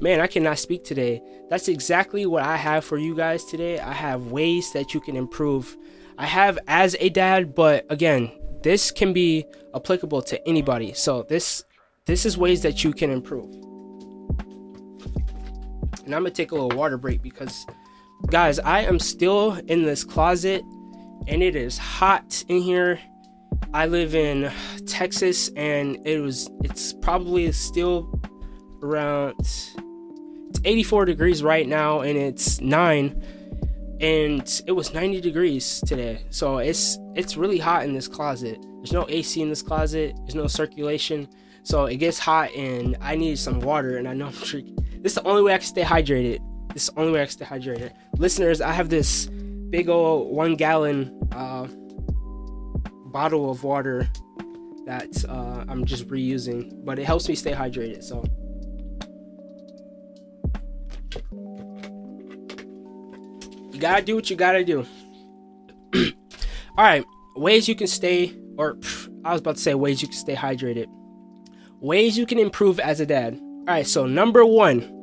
Man, 0.00 0.18
I 0.18 0.26
cannot 0.26 0.58
speak 0.58 0.82
today. 0.82 1.22
That's 1.48 1.68
exactly 1.68 2.26
what 2.26 2.42
I 2.42 2.56
have 2.56 2.84
for 2.84 2.98
you 2.98 3.14
guys 3.14 3.44
today. 3.44 3.78
I 3.78 3.92
have 3.92 4.32
ways 4.32 4.72
that 4.72 4.94
you 4.94 5.00
can 5.00 5.14
improve. 5.14 5.76
I 6.18 6.26
have 6.26 6.58
as 6.66 6.96
a 6.98 7.08
dad, 7.08 7.54
but 7.54 7.86
again, 7.88 8.32
this 8.64 8.90
can 8.90 9.12
be 9.12 9.44
applicable 9.76 10.22
to 10.22 10.44
anybody. 10.48 10.92
So 10.92 11.22
this 11.22 11.62
this 12.06 12.26
is 12.26 12.36
ways 12.36 12.62
that 12.62 12.82
you 12.82 12.92
can 12.92 13.10
improve 13.10 13.75
and 16.06 16.14
I'm 16.14 16.22
gonna 16.22 16.30
take 16.30 16.52
a 16.52 16.54
little 16.54 16.76
water 16.76 16.96
break 16.96 17.20
because, 17.20 17.66
guys, 18.28 18.58
I 18.60 18.80
am 18.82 18.98
still 18.98 19.54
in 19.66 19.82
this 19.82 20.04
closet 20.04 20.62
and 21.26 21.42
it 21.42 21.56
is 21.56 21.76
hot 21.76 22.44
in 22.48 22.62
here. 22.62 22.98
I 23.74 23.86
live 23.86 24.14
in 24.14 24.50
Texas 24.86 25.50
and 25.56 25.98
it 26.06 26.20
was 26.20 26.48
it's 26.62 26.92
probably 26.92 27.50
still 27.52 28.20
around 28.82 29.34
it's 29.40 29.74
84 30.64 31.06
degrees 31.06 31.42
right 31.42 31.66
now 31.66 32.00
and 32.00 32.16
it's 32.16 32.60
9 32.60 33.22
and 34.00 34.62
it 34.66 34.72
was 34.72 34.94
90 34.94 35.20
degrees 35.20 35.82
today. 35.86 36.24
So 36.30 36.58
it's 36.58 36.98
it's 37.16 37.36
really 37.36 37.58
hot 37.58 37.84
in 37.84 37.94
this 37.94 38.06
closet. 38.06 38.64
There's 38.76 38.92
no 38.92 39.06
AC 39.08 39.42
in 39.42 39.48
this 39.48 39.62
closet. 39.62 40.14
There's 40.18 40.36
no 40.36 40.46
circulation. 40.46 41.28
So 41.64 41.86
it 41.86 41.96
gets 41.96 42.20
hot 42.20 42.54
and 42.54 42.96
I 43.00 43.16
need 43.16 43.40
some 43.40 43.58
water 43.58 43.96
and 43.96 44.06
I 44.06 44.14
know 44.14 44.26
I'm 44.26 44.32
drinking 44.44 44.85
this 45.02 45.12
is 45.12 45.14
the 45.14 45.24
only 45.24 45.42
way 45.42 45.54
I 45.54 45.58
can 45.58 45.66
stay 45.66 45.82
hydrated. 45.82 46.40
This 46.72 46.84
is 46.84 46.94
the 46.94 47.00
only 47.00 47.12
way 47.12 47.22
I 47.22 47.24
can 47.24 47.32
stay 47.32 47.44
hydrated. 47.44 47.92
Listeners, 48.18 48.60
I 48.60 48.72
have 48.72 48.88
this 48.88 49.26
big 49.70 49.88
old 49.88 50.34
one 50.34 50.56
gallon 50.56 51.18
uh, 51.32 51.66
bottle 53.06 53.50
of 53.50 53.64
water 53.64 54.08
that 54.86 55.24
uh, 55.28 55.64
I'm 55.68 55.84
just 55.84 56.06
reusing, 56.08 56.84
but 56.84 56.98
it 56.98 57.04
helps 57.04 57.28
me 57.28 57.34
stay 57.34 57.52
hydrated. 57.52 58.02
So. 58.02 58.24
You 63.72 63.80
gotta 63.80 64.02
do 64.02 64.14
what 64.14 64.30
you 64.30 64.36
gotta 64.36 64.64
do. 64.64 64.86
All 66.78 66.84
right, 66.84 67.04
ways 67.36 67.68
you 67.68 67.74
can 67.74 67.86
stay, 67.86 68.34
or 68.56 68.78
I 69.24 69.32
was 69.32 69.40
about 69.40 69.56
to 69.56 69.62
say 69.62 69.74
ways 69.74 70.00
you 70.00 70.08
can 70.08 70.16
stay 70.16 70.34
hydrated. 70.34 70.86
Ways 71.80 72.16
you 72.16 72.24
can 72.26 72.38
improve 72.38 72.80
as 72.80 73.00
a 73.00 73.06
dad. 73.06 73.38
All 73.68 73.74
right, 73.74 73.86
so 73.86 74.06
number 74.06 74.44
one, 74.44 74.96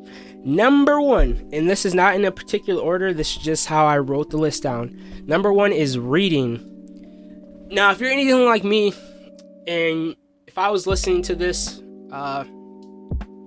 Number 0.46 1.00
one, 1.00 1.50
and 1.54 1.70
this 1.70 1.86
is 1.86 1.94
not 1.94 2.16
in 2.16 2.26
a 2.26 2.32
particular 2.32 2.82
order, 2.82 3.14
this 3.14 3.38
is 3.38 3.42
just 3.42 3.66
how 3.66 3.86
I 3.86 3.98
wrote 4.00 4.30
the 4.30 4.38
list 4.38 4.64
down. 4.64 5.00
Number 5.26 5.54
one 5.54 5.72
is 5.72 5.98
reading. 5.98 7.68
Now, 7.72 7.92
if 7.92 8.02
you're 8.02 8.12
anything 8.12 8.44
like 8.44 8.66
me, 8.66 8.94
and 9.68 10.18
if 10.46 10.58
I 10.58 10.70
was 10.70 10.86
listening 10.86 11.22
to 11.24 11.36
this, 11.36 11.82
uh, 12.12 12.44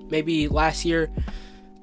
maybe 0.08 0.48
last 0.48 0.86
year, 0.86 1.10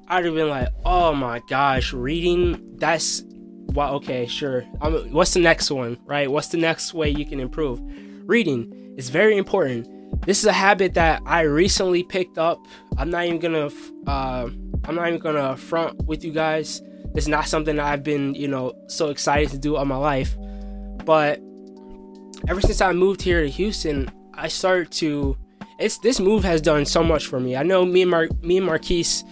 I'd 0.08 0.24
have 0.24 0.34
been 0.34 0.48
like, 0.48 0.68
oh 0.84 1.14
my 1.14 1.40
gosh, 1.48 1.92
reading, 1.92 2.76
that's, 2.78 3.22
well, 3.66 3.94
okay, 3.94 4.26
sure. 4.26 4.64
Um, 4.80 5.12
what's 5.12 5.32
the 5.32 5.40
next 5.40 5.70
one, 5.70 5.96
right? 6.06 6.28
What's 6.28 6.48
the 6.48 6.58
next 6.58 6.92
way 6.92 7.10
you 7.10 7.24
can 7.24 7.38
improve? 7.38 7.80
Reading 8.28 8.94
is 8.98 9.10
very 9.10 9.36
important. 9.36 9.88
This 10.26 10.40
is 10.40 10.46
a 10.46 10.52
habit 10.52 10.94
that 10.94 11.22
I 11.24 11.42
recently 11.42 12.02
picked 12.02 12.38
up. 12.38 12.66
I'm 12.96 13.10
not 13.10 13.24
even 13.24 13.38
gonna, 13.38 13.70
uh, 14.06 14.48
I'm 14.84 14.94
not 14.94 15.08
even 15.08 15.20
gonna 15.20 15.56
front 15.56 16.04
with 16.04 16.24
you 16.24 16.32
guys. 16.32 16.82
It's 17.14 17.28
not 17.28 17.46
something 17.46 17.78
I've 17.78 18.02
been, 18.02 18.34
you 18.34 18.48
know, 18.48 18.72
so 18.88 19.10
excited 19.10 19.50
to 19.50 19.58
do 19.58 19.76
all 19.76 19.84
my 19.84 19.96
life. 19.96 20.36
But 21.04 21.40
ever 22.48 22.60
since 22.60 22.80
I 22.80 22.92
moved 22.92 23.22
here 23.22 23.42
to 23.42 23.48
Houston, 23.48 24.10
I 24.34 24.48
started 24.48 24.90
to. 24.92 25.36
It's 25.78 25.98
this 25.98 26.20
move 26.20 26.44
has 26.44 26.60
done 26.60 26.84
so 26.86 27.02
much 27.02 27.26
for 27.26 27.40
me. 27.40 27.56
I 27.56 27.62
know 27.62 27.84
me 27.84 28.02
and 28.02 28.10
Mar- 28.10 28.28
me 28.42 28.58
and 28.58 28.66
Marquise 28.66 29.24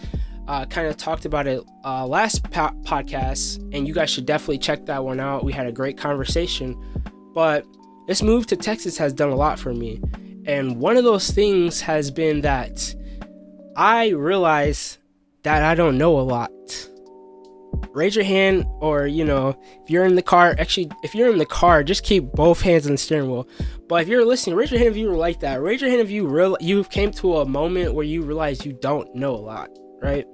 uh, 0.48 0.64
kind 0.66 0.88
of 0.88 0.96
talked 0.96 1.24
about 1.24 1.46
it 1.46 1.62
uh, 1.84 2.06
last 2.06 2.42
po- 2.50 2.74
podcast, 2.82 3.58
and 3.74 3.86
you 3.86 3.94
guys 3.94 4.10
should 4.10 4.26
definitely 4.26 4.58
check 4.58 4.86
that 4.86 5.04
one 5.04 5.20
out. 5.20 5.44
We 5.44 5.52
had 5.52 5.66
a 5.66 5.72
great 5.72 5.96
conversation. 5.96 6.76
But 7.32 7.64
this 8.06 8.22
move 8.22 8.46
to 8.48 8.56
Texas 8.56 8.98
has 8.98 9.12
done 9.12 9.30
a 9.30 9.36
lot 9.36 9.58
for 9.58 9.72
me, 9.72 10.00
and 10.46 10.80
one 10.80 10.96
of 10.96 11.04
those 11.04 11.30
things 11.30 11.80
has 11.80 12.10
been 12.10 12.40
that 12.42 12.94
I 13.76 14.10
realize 14.10 14.98
that 15.44 15.62
I 15.62 15.74
don't 15.74 15.98
know 15.98 16.18
a 16.18 16.22
lot. 16.22 16.50
Raise 17.92 18.14
your 18.14 18.24
hand, 18.24 18.66
or 18.80 19.06
you 19.06 19.24
know, 19.24 19.58
if 19.82 19.90
you're 19.90 20.04
in 20.04 20.14
the 20.14 20.22
car, 20.22 20.54
actually, 20.58 20.90
if 21.02 21.14
you're 21.14 21.30
in 21.30 21.38
the 21.38 21.46
car, 21.46 21.82
just 21.82 22.04
keep 22.04 22.32
both 22.32 22.60
hands 22.60 22.86
on 22.86 22.92
the 22.92 22.98
steering 22.98 23.30
wheel. 23.30 23.48
But 23.88 24.02
if 24.02 24.08
you're 24.08 24.24
listening, 24.24 24.56
raise 24.56 24.70
your 24.70 24.78
hand 24.78 24.90
if 24.90 24.96
you 24.96 25.08
were 25.08 25.16
like 25.16 25.40
that. 25.40 25.60
Raise 25.60 25.80
your 25.80 25.90
hand 25.90 26.02
if 26.02 26.10
you 26.10 26.26
real 26.26 26.56
you 26.60 26.84
came 26.84 27.10
to 27.12 27.38
a 27.38 27.46
moment 27.46 27.94
where 27.94 28.04
you 28.04 28.22
realize 28.22 28.64
you 28.64 28.72
don't 28.72 29.14
know 29.14 29.34
a 29.34 29.36
lot, 29.36 29.70
right? 30.00 30.26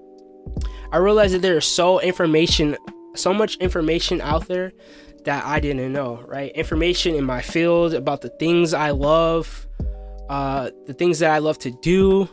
I 0.93 0.99
realized 0.99 1.35
that 1.35 1.43
there's 1.43 1.67
so 1.67 2.01
information, 2.01 2.77
so 3.15 3.33
much 3.33 3.57
information 3.57 4.21
out 4.21 4.49
there 4.49 4.73
that 5.25 5.45
I 5.45 5.61
didn't 5.61 5.93
know, 5.93 6.23
right? 6.27 6.51
Information 6.53 7.15
in 7.15 7.25
my 7.25 7.43
field 7.43 7.95
about 7.95 8.21
the 8.21 8.31
things 8.31 8.73
I 8.75 8.91
love, 8.91 9.67
uh, 10.29 10.71
the 10.87 10.95
things 10.95 11.19
that 11.21 11.31
I 11.31 11.39
love 11.39 11.59
to 11.61 11.71
do, 11.71 12.29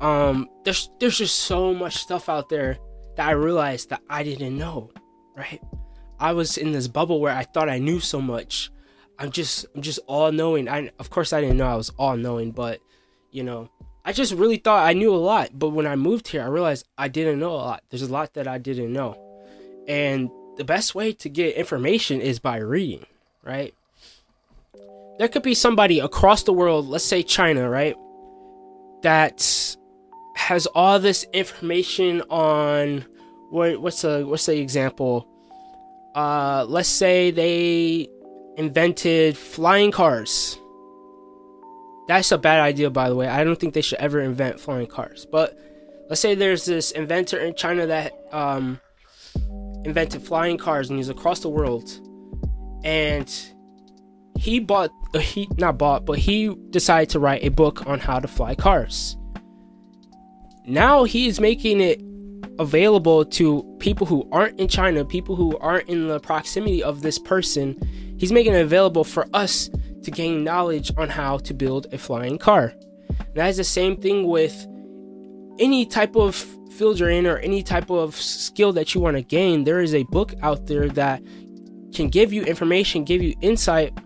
um 0.00 0.48
there's 0.64 0.90
there's 1.00 1.18
just 1.18 1.40
so 1.40 1.74
much 1.74 1.96
stuff 1.96 2.28
out 2.28 2.48
there 2.48 2.78
that 3.16 3.28
I 3.28 3.32
realized 3.32 3.90
that 3.90 4.02
I 4.08 4.22
didn't 4.22 4.56
know, 4.56 4.90
right? 5.36 5.60
I 6.20 6.32
was 6.32 6.56
in 6.58 6.72
this 6.72 6.88
bubble 6.88 7.20
where 7.20 7.34
I 7.34 7.44
thought 7.44 7.68
I 7.68 7.78
knew 7.78 8.00
so 8.00 8.20
much. 8.20 8.70
I'm 9.18 9.30
just 9.30 9.66
I'm 9.74 9.82
just 9.82 10.00
all 10.06 10.30
knowing. 10.32 10.68
I 10.68 10.90
of 10.98 11.10
course 11.10 11.32
I 11.32 11.40
didn't 11.40 11.56
know 11.56 11.66
I 11.66 11.76
was 11.76 11.90
all 11.98 12.16
knowing, 12.16 12.52
but 12.52 12.80
you 13.30 13.42
know, 13.42 13.70
I 14.04 14.12
just 14.12 14.32
really 14.32 14.56
thought 14.56 14.86
I 14.86 14.92
knew 14.92 15.14
a 15.14 15.16
lot. 15.16 15.50
But 15.58 15.70
when 15.70 15.86
I 15.86 15.96
moved 15.96 16.28
here, 16.28 16.42
I 16.42 16.46
realized 16.46 16.86
I 16.96 17.08
didn't 17.08 17.38
know 17.40 17.52
a 17.52 17.56
lot. 17.56 17.82
There's 17.90 18.02
a 18.02 18.12
lot 18.12 18.34
that 18.34 18.46
I 18.46 18.58
didn't 18.58 18.92
know. 18.92 19.16
And 19.88 20.30
the 20.56 20.64
best 20.64 20.94
way 20.94 21.12
to 21.14 21.28
get 21.28 21.56
information 21.56 22.20
is 22.20 22.38
by 22.38 22.58
reading, 22.58 23.06
right? 23.42 23.74
There 25.18 25.28
could 25.28 25.42
be 25.42 25.54
somebody 25.54 25.98
across 25.98 26.42
the 26.42 26.52
world, 26.52 26.86
let's 26.86 27.04
say 27.04 27.22
China, 27.22 27.68
right? 27.68 27.96
That's 29.02 29.77
has 30.48 30.66
all 30.68 30.98
this 30.98 31.26
information 31.34 32.22
on 32.30 33.04
what 33.50 33.82
what's 33.82 34.02
a 34.02 34.24
what's 34.24 34.46
the 34.46 34.58
example? 34.58 35.28
Uh, 36.14 36.64
let's 36.66 36.88
say 36.88 37.30
they 37.30 38.08
invented 38.56 39.36
flying 39.36 39.90
cars. 39.90 40.58
That's 42.08 42.32
a 42.32 42.38
bad 42.38 42.60
idea, 42.60 42.88
by 42.88 43.10
the 43.10 43.14
way. 43.14 43.28
I 43.28 43.44
don't 43.44 43.60
think 43.60 43.74
they 43.74 43.82
should 43.82 43.98
ever 43.98 44.20
invent 44.22 44.58
flying 44.58 44.86
cars. 44.86 45.26
But 45.30 45.54
let's 46.08 46.22
say 46.22 46.34
there's 46.34 46.64
this 46.64 46.92
inventor 46.92 47.38
in 47.38 47.54
China 47.54 47.86
that 47.86 48.14
um, 48.32 48.80
invented 49.84 50.22
flying 50.22 50.56
cars, 50.56 50.88
and 50.88 50.98
he's 50.98 51.10
across 51.10 51.40
the 51.40 51.50
world, 51.50 51.90
and 52.84 53.30
he 54.38 54.60
bought 54.60 54.88
he 55.14 55.46
not 55.58 55.76
bought, 55.76 56.06
but 56.06 56.18
he 56.18 56.54
decided 56.70 57.10
to 57.10 57.18
write 57.18 57.44
a 57.44 57.50
book 57.50 57.86
on 57.86 57.98
how 57.98 58.18
to 58.18 58.26
fly 58.26 58.54
cars 58.54 59.17
now 60.68 61.04
he 61.04 61.26
is 61.26 61.40
making 61.40 61.80
it 61.80 62.00
available 62.58 63.24
to 63.24 63.62
people 63.78 64.06
who 64.06 64.28
aren't 64.32 64.58
in 64.60 64.68
China, 64.68 65.04
people 65.04 65.36
who 65.36 65.56
aren't 65.58 65.88
in 65.88 66.08
the 66.08 66.20
proximity 66.20 66.82
of 66.82 67.02
this 67.02 67.18
person. 67.18 67.78
He's 68.18 68.32
making 68.32 68.54
it 68.54 68.62
available 68.62 69.04
for 69.04 69.26
us 69.32 69.70
to 70.02 70.10
gain 70.10 70.44
knowledge 70.44 70.90
on 70.96 71.08
how 71.08 71.38
to 71.38 71.54
build 71.54 71.86
a 71.92 71.98
flying 71.98 72.38
car. 72.38 72.74
And 73.08 73.34
that 73.34 73.48
is 73.48 73.56
the 73.56 73.64
same 73.64 73.96
thing 73.96 74.26
with 74.26 74.66
any 75.58 75.86
type 75.86 76.16
of 76.16 76.34
field 76.72 76.98
you're 76.98 77.10
in 77.10 77.26
or 77.26 77.38
any 77.38 77.62
type 77.62 77.90
of 77.90 78.14
skill 78.14 78.72
that 78.72 78.94
you 78.94 79.00
want 79.00 79.16
to 79.16 79.22
gain. 79.22 79.64
There 79.64 79.80
is 79.80 79.94
a 79.94 80.04
book 80.04 80.34
out 80.42 80.66
there 80.66 80.88
that 80.90 81.22
can 81.94 82.08
give 82.08 82.32
you 82.32 82.42
information, 82.42 83.04
give 83.04 83.22
you 83.22 83.34
insight, 83.40 83.96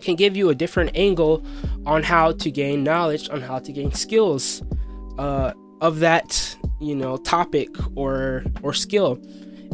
can 0.00 0.16
give 0.16 0.36
you 0.36 0.50
a 0.50 0.54
different 0.54 0.90
angle 0.94 1.44
on 1.86 2.02
how 2.02 2.32
to 2.32 2.50
gain 2.50 2.84
knowledge, 2.84 3.28
on 3.30 3.40
how 3.40 3.58
to 3.58 3.72
gain 3.72 3.92
skills 3.92 4.62
uh, 5.18 5.52
of 5.80 6.00
that 6.00 6.56
you 6.80 6.94
know 6.94 7.16
topic 7.16 7.68
or 7.96 8.44
or 8.62 8.72
skill. 8.72 9.18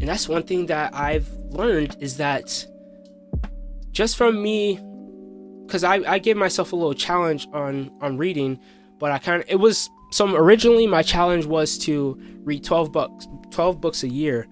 And 0.01 0.09
that's 0.09 0.29
one 0.29 0.43
thing 0.45 0.67
that 0.67 0.95
I've 0.95 1.29
learned 1.51 1.97
is 2.01 2.17
that 2.17 2.67
just 3.91 4.17
from 4.17 4.43
me 4.43 4.81
because 5.67 5.85
I, 5.85 5.97
I 6.07 6.19
gave 6.19 6.37
myself 6.37 6.73
a 6.73 6.77
little 6.77 6.95
challenge 6.95 7.47
on 7.53 7.91
on 8.01 8.17
reading, 8.17 8.59
but 8.99 9.11
I 9.11 9.19
kind 9.19 9.43
of 9.43 9.49
it 9.49 9.57
was 9.57 9.91
some 10.11 10.35
originally 10.35 10.87
my 10.87 11.03
challenge 11.03 11.47
was 11.47 11.79
to 11.79 12.19
read 12.43 12.65
12 12.65 12.93
books 12.93 13.29
12 13.51 13.81
books 13.81 14.03
a 14.03 14.09
year. 14.09 14.47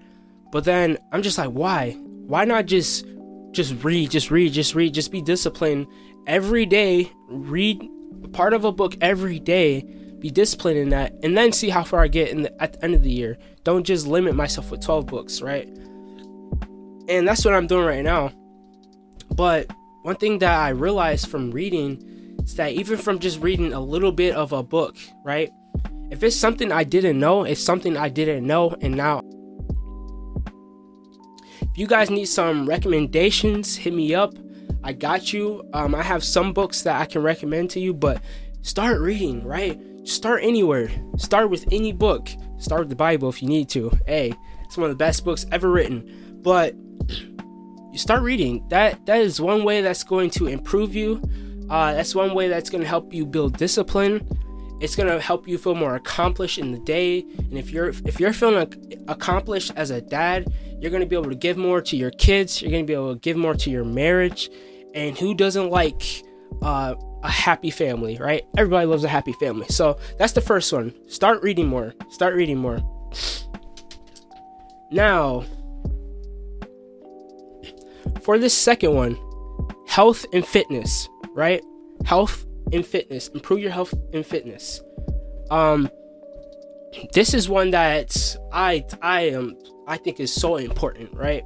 But 0.51 0.63
then 0.63 0.97
I'm 1.11 1.21
just 1.21 1.37
like 1.37 1.49
why? 1.49 1.91
Why 2.27 2.45
not 2.45 2.65
just 2.65 3.05
just 3.51 3.83
read, 3.83 4.11
just 4.11 4.29
read, 4.29 4.53
just 4.53 4.75
read, 4.75 4.93
just 4.93 5.11
be 5.11 5.21
disciplined 5.21 5.87
every 6.27 6.65
day, 6.65 7.11
read 7.27 7.81
part 8.31 8.53
of 8.53 8.63
a 8.63 8.71
book 8.71 8.95
every 9.01 9.39
day, 9.39 9.85
be 10.19 10.29
disciplined 10.29 10.77
in 10.77 10.89
that 10.89 11.13
and 11.23 11.37
then 11.37 11.51
see 11.51 11.69
how 11.69 11.83
far 11.83 12.01
I 12.01 12.07
get 12.07 12.29
in 12.29 12.43
the, 12.43 12.61
at 12.61 12.73
the 12.73 12.83
end 12.83 12.95
of 12.95 13.03
the 13.03 13.11
year. 13.11 13.37
Don't 13.63 13.83
just 13.83 14.07
limit 14.07 14.35
myself 14.35 14.71
with 14.71 14.81
12 14.81 15.05
books, 15.05 15.41
right? 15.41 15.67
And 17.07 17.27
that's 17.27 17.45
what 17.45 17.53
I'm 17.53 17.67
doing 17.67 17.85
right 17.85 18.03
now. 18.03 18.31
But 19.33 19.71
one 20.03 20.15
thing 20.15 20.39
that 20.39 20.59
I 20.59 20.69
realized 20.69 21.27
from 21.27 21.51
reading 21.51 22.37
is 22.43 22.55
that 22.55 22.73
even 22.73 22.97
from 22.97 23.19
just 23.19 23.39
reading 23.39 23.73
a 23.73 23.79
little 23.79 24.11
bit 24.11 24.35
of 24.35 24.53
a 24.53 24.63
book, 24.63 24.97
right? 25.23 25.51
If 26.11 26.23
it's 26.23 26.35
something 26.35 26.71
I 26.71 26.83
didn't 26.83 27.19
know, 27.19 27.43
it's 27.43 27.63
something 27.63 27.95
I 27.95 28.09
didn't 28.09 28.45
know, 28.45 28.75
and 28.81 28.95
now. 28.95 29.21
If 31.61 31.77
you 31.77 31.85
guys 31.87 32.09
need 32.09 32.25
some 32.25 32.67
recommendations, 32.67 33.75
hit 33.75 33.93
me 33.93 34.15
up. 34.15 34.33
I 34.83 34.93
got 34.93 35.33
you. 35.33 35.63
Um, 35.73 35.93
I 35.93 36.01
have 36.01 36.23
some 36.23 36.53
books 36.53 36.81
that 36.83 36.99
I 36.99 37.05
can 37.05 37.21
recommend 37.21 37.69
to 37.71 37.79
you, 37.79 37.93
but 37.93 38.21
start 38.61 38.99
reading, 38.99 39.43
right? 39.45 39.79
Start 40.03 40.43
anywhere. 40.43 40.89
Start 41.17 41.49
with 41.49 41.65
any 41.71 41.91
book. 41.91 42.29
Start 42.57 42.81
with 42.81 42.89
the 42.89 42.95
Bible 42.95 43.29
if 43.29 43.41
you 43.41 43.47
need 43.47 43.69
to. 43.69 43.91
Hey, 44.07 44.33
it's 44.63 44.77
one 44.77 44.85
of 44.85 44.91
the 44.91 45.03
best 45.03 45.23
books 45.23 45.45
ever 45.51 45.69
written. 45.69 46.39
But 46.41 46.75
you 47.07 47.97
start 47.97 48.21
reading. 48.21 48.67
That 48.69 49.05
that 49.05 49.21
is 49.21 49.39
one 49.41 49.63
way 49.63 49.81
that's 49.81 50.03
going 50.03 50.29
to 50.31 50.47
improve 50.47 50.95
you. 50.95 51.21
Uh, 51.69 51.93
that's 51.93 52.15
one 52.15 52.33
way 52.33 52.47
that's 52.47 52.69
going 52.69 52.81
to 52.81 52.87
help 52.87 53.13
you 53.13 53.25
build 53.25 53.57
discipline. 53.57 54.27
It's 54.79 54.95
going 54.95 55.09
to 55.09 55.19
help 55.19 55.47
you 55.47 55.57
feel 55.57 55.75
more 55.75 55.95
accomplished 55.95 56.57
in 56.57 56.71
the 56.71 56.79
day. 56.79 57.25
And 57.37 57.57
if 57.57 57.71
you're 57.71 57.89
if 57.89 58.19
you're 58.19 58.33
feeling 58.33 58.71
accomplished 59.07 59.73
as 59.75 59.91
a 59.91 60.01
dad, 60.01 60.51
you're 60.79 60.91
going 60.91 61.03
to 61.03 61.07
be 61.07 61.15
able 61.15 61.29
to 61.29 61.35
give 61.35 61.57
more 61.57 61.81
to 61.81 61.97
your 61.97 62.11
kids. 62.11 62.61
You're 62.61 62.71
going 62.71 62.83
to 62.83 62.87
be 62.87 62.93
able 62.93 63.13
to 63.13 63.19
give 63.19 63.37
more 63.37 63.55
to 63.55 63.69
your 63.69 63.83
marriage. 63.83 64.49
And 64.95 65.17
who 65.17 65.35
doesn't 65.35 65.69
like 65.69 66.23
uh, 66.61 66.95
a 67.23 67.29
happy 67.29 67.69
family, 67.69 68.17
right? 68.17 68.45
Everybody 68.57 68.85
loves 68.85 69.03
a 69.03 69.09
happy 69.09 69.33
family. 69.33 69.67
So 69.69 69.97
that's 70.17 70.33
the 70.33 70.41
first 70.41 70.71
one. 70.71 70.93
Start 71.07 71.41
reading 71.43 71.67
more. 71.67 71.93
Start 72.09 72.35
reading 72.35 72.57
more. 72.57 72.79
Now, 74.91 75.43
for 78.21 78.37
this 78.37 78.53
second 78.53 78.93
one, 78.93 79.17
health 79.87 80.25
and 80.33 80.45
fitness, 80.45 81.07
right? 81.33 81.63
Health 82.05 82.45
and 82.71 82.85
fitness. 82.85 83.27
Improve 83.29 83.59
your 83.59 83.71
health 83.71 83.93
and 84.13 84.25
fitness. 84.25 84.81
Um 85.51 85.89
this 87.13 87.33
is 87.33 87.47
one 87.47 87.71
that 87.71 88.37
I 88.51 88.85
I 89.01 89.21
am 89.21 89.57
I 89.87 89.97
think 89.97 90.19
is 90.19 90.33
so 90.33 90.57
important, 90.57 91.13
right? 91.13 91.43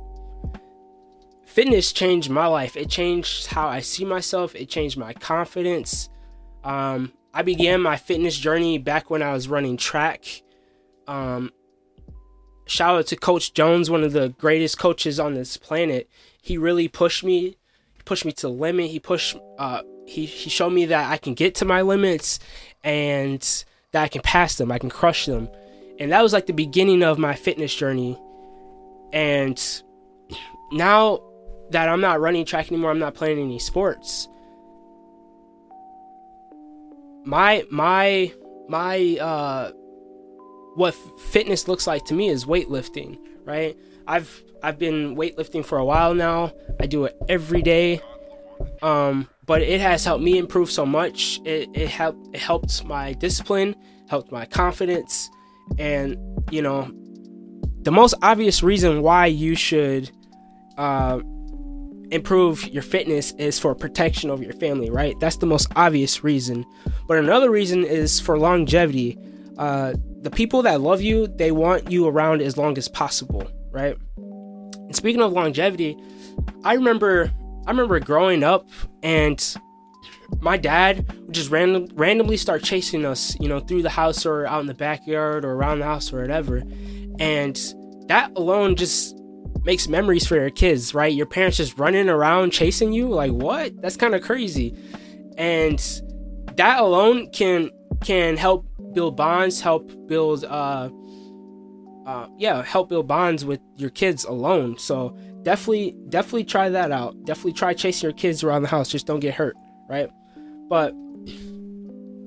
Fitness 1.45 1.91
changed 1.91 2.29
my 2.29 2.47
life. 2.47 2.75
It 2.75 2.89
changed 2.89 3.47
how 3.47 3.67
I 3.67 3.81
see 3.81 4.05
myself. 4.05 4.55
It 4.55 4.69
changed 4.69 4.97
my 4.97 5.13
confidence. 5.13 6.09
Um, 6.63 7.13
I 7.33 7.41
began 7.41 7.81
my 7.81 7.97
fitness 7.97 8.37
journey 8.37 8.77
back 8.77 9.09
when 9.09 9.21
I 9.21 9.33
was 9.33 9.47
running 9.47 9.77
track. 9.77 10.43
Um, 11.07 11.51
shout 12.65 12.97
out 12.97 13.07
to 13.07 13.15
Coach 13.15 13.53
Jones, 13.53 13.89
one 13.89 14.03
of 14.03 14.13
the 14.13 14.29
greatest 14.29 14.79
coaches 14.79 15.19
on 15.19 15.33
this 15.33 15.57
planet 15.57 16.09
he 16.43 16.57
really 16.57 16.89
pushed 16.89 17.23
me, 17.23 17.57
he 17.93 18.03
pushed 18.03 18.25
me 18.25 18.33
to 18.33 18.47
the 18.47 18.53
limit. 18.53 18.91
He 18.91 18.99
pushed, 18.99 19.37
uh, 19.57 19.81
he 20.05 20.25
he 20.25 20.49
showed 20.49 20.71
me 20.71 20.85
that 20.87 21.09
I 21.09 21.15
can 21.15 21.33
get 21.33 21.55
to 21.55 21.65
my 21.65 21.81
limits 21.81 22.37
and 22.83 23.41
that 23.93 24.03
I 24.03 24.07
can 24.09 24.21
pass 24.21 24.55
them, 24.57 24.69
I 24.69 24.77
can 24.77 24.89
crush 24.89 25.25
them, 25.25 25.47
and 25.99 26.11
that 26.11 26.21
was 26.21 26.33
like 26.33 26.45
the 26.45 26.53
beginning 26.53 27.01
of 27.01 27.17
my 27.17 27.33
fitness 27.33 27.73
journey. 27.73 28.19
And 29.13 29.57
now 30.73 31.21
that 31.71 31.89
I'm 31.89 32.01
not 32.01 32.19
running 32.19 32.45
track 32.45 32.71
anymore, 32.71 32.91
I'm 32.91 32.99
not 32.99 33.13
playing 33.13 33.39
any 33.39 33.59
sports. 33.59 34.27
My 37.25 37.63
my 37.71 38.33
my 38.67 39.17
uh 39.19 39.71
what 40.75 40.93
fitness 41.31 41.67
looks 41.67 41.87
like 41.87 42.03
to 42.05 42.13
me 42.13 42.29
is 42.29 42.45
weightlifting, 42.45 43.17
right? 43.45 43.77
I've 44.07 44.43
I've 44.61 44.79
been 44.79 45.15
weightlifting 45.15 45.65
for 45.65 45.77
a 45.77 45.85
while 45.85 46.13
now. 46.13 46.51
I 46.79 46.87
do 46.87 47.05
it 47.05 47.15
every 47.29 47.61
day. 47.61 48.01
Um, 48.81 49.29
but 49.45 49.61
it 49.61 49.81
has 49.81 50.05
helped 50.05 50.23
me 50.23 50.37
improve 50.37 50.71
so 50.71 50.85
much. 50.85 51.39
It 51.45 51.69
it 51.73 51.89
helped 51.89 52.33
it 52.33 52.39
helped 52.39 52.83
my 52.85 53.13
discipline, 53.13 53.75
helped 54.09 54.31
my 54.31 54.45
confidence, 54.45 55.29
and 55.77 56.17
you 56.49 56.61
know, 56.61 56.89
the 57.81 57.91
most 57.91 58.15
obvious 58.21 58.63
reason 58.63 59.01
why 59.01 59.25
you 59.25 59.55
should 59.55 60.11
uh, 60.77 61.19
improve 62.11 62.67
your 62.67 62.83
fitness 62.83 63.31
is 63.33 63.59
for 63.59 63.73
protection 63.75 64.29
of 64.29 64.43
your 64.43 64.53
family, 64.53 64.89
right? 64.89 65.19
That's 65.19 65.37
the 65.37 65.45
most 65.45 65.67
obvious 65.75 66.23
reason. 66.23 66.65
But 67.07 67.17
another 67.17 67.49
reason 67.49 67.83
is 67.83 68.19
for 68.19 68.37
longevity. 68.37 69.17
Uh, 69.57 69.93
the 70.21 70.31
people 70.31 70.61
that 70.63 70.81
love 70.81 71.01
you, 71.01 71.27
they 71.27 71.51
want 71.51 71.91
you 71.91 72.07
around 72.07 72.41
as 72.41 72.57
long 72.57 72.77
as 72.77 72.87
possible, 72.87 73.49
right? 73.71 73.97
And 74.17 74.95
speaking 74.95 75.21
of 75.21 75.33
longevity, 75.33 75.97
I 76.63 76.73
remember 76.73 77.31
I 77.65 77.71
remember 77.71 77.99
growing 77.99 78.43
up 78.43 78.67
and 79.03 79.41
my 80.41 80.57
dad 80.57 81.07
would 81.21 81.33
just 81.33 81.49
random, 81.49 81.87
randomly 81.93 82.37
start 82.37 82.63
chasing 82.63 83.05
us, 83.05 83.39
you 83.39 83.47
know, 83.47 83.59
through 83.59 83.83
the 83.83 83.89
house 83.89 84.25
or 84.25 84.45
out 84.45 84.61
in 84.61 84.67
the 84.67 84.73
backyard 84.73 85.45
or 85.45 85.53
around 85.53 85.79
the 85.79 85.85
house 85.85 86.11
or 86.11 86.21
whatever. 86.21 86.63
And 87.19 87.55
that 88.07 88.31
alone 88.35 88.75
just 88.75 89.15
makes 89.63 89.87
memories 89.87 90.25
for 90.27 90.35
your 90.35 90.49
kids, 90.49 90.93
right? 90.93 91.13
Your 91.13 91.25
parents 91.25 91.57
just 91.57 91.77
running 91.77 92.09
around 92.09 92.51
chasing 92.51 92.93
you, 92.93 93.07
like 93.07 93.31
what? 93.31 93.81
That's 93.81 93.97
kind 93.97 94.15
of 94.15 94.21
crazy. 94.21 94.75
And 95.37 95.79
that 96.55 96.79
alone 96.79 97.31
can 97.31 97.69
can 98.01 98.37
help 98.37 98.67
build 98.93 99.15
bonds, 99.15 99.61
help 99.61 99.91
build 100.07 100.43
uh 100.45 100.89
uh, 102.05 102.27
yeah, 102.37 102.63
help 102.63 102.89
build 102.89 103.07
bonds 103.07 103.45
with 103.45 103.61
your 103.77 103.89
kids 103.89 104.25
alone. 104.25 104.77
So 104.77 105.17
definitely, 105.43 105.95
definitely 106.09 106.43
try 106.43 106.69
that 106.69 106.91
out. 106.91 107.15
Definitely 107.25 107.53
try 107.53 107.73
chasing 107.73 108.07
your 108.07 108.13
kids 108.13 108.43
around 108.43 108.63
the 108.63 108.67
house. 108.67 108.89
Just 108.89 109.07
don't 109.07 109.19
get 109.19 109.33
hurt, 109.33 109.55
right? 109.87 110.09
But 110.69 110.93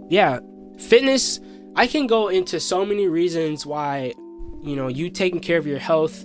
yeah, 0.09 0.40
fitness. 0.79 1.40
I 1.75 1.87
can 1.87 2.07
go 2.07 2.29
into 2.29 2.59
so 2.59 2.87
many 2.87 3.07
reasons 3.07 3.66
why, 3.66 4.14
you 4.62 4.77
know, 4.77 4.88
you 4.88 5.11
taking 5.11 5.40
care 5.40 5.59
of 5.59 5.66
your 5.66 5.79
health, 5.79 6.25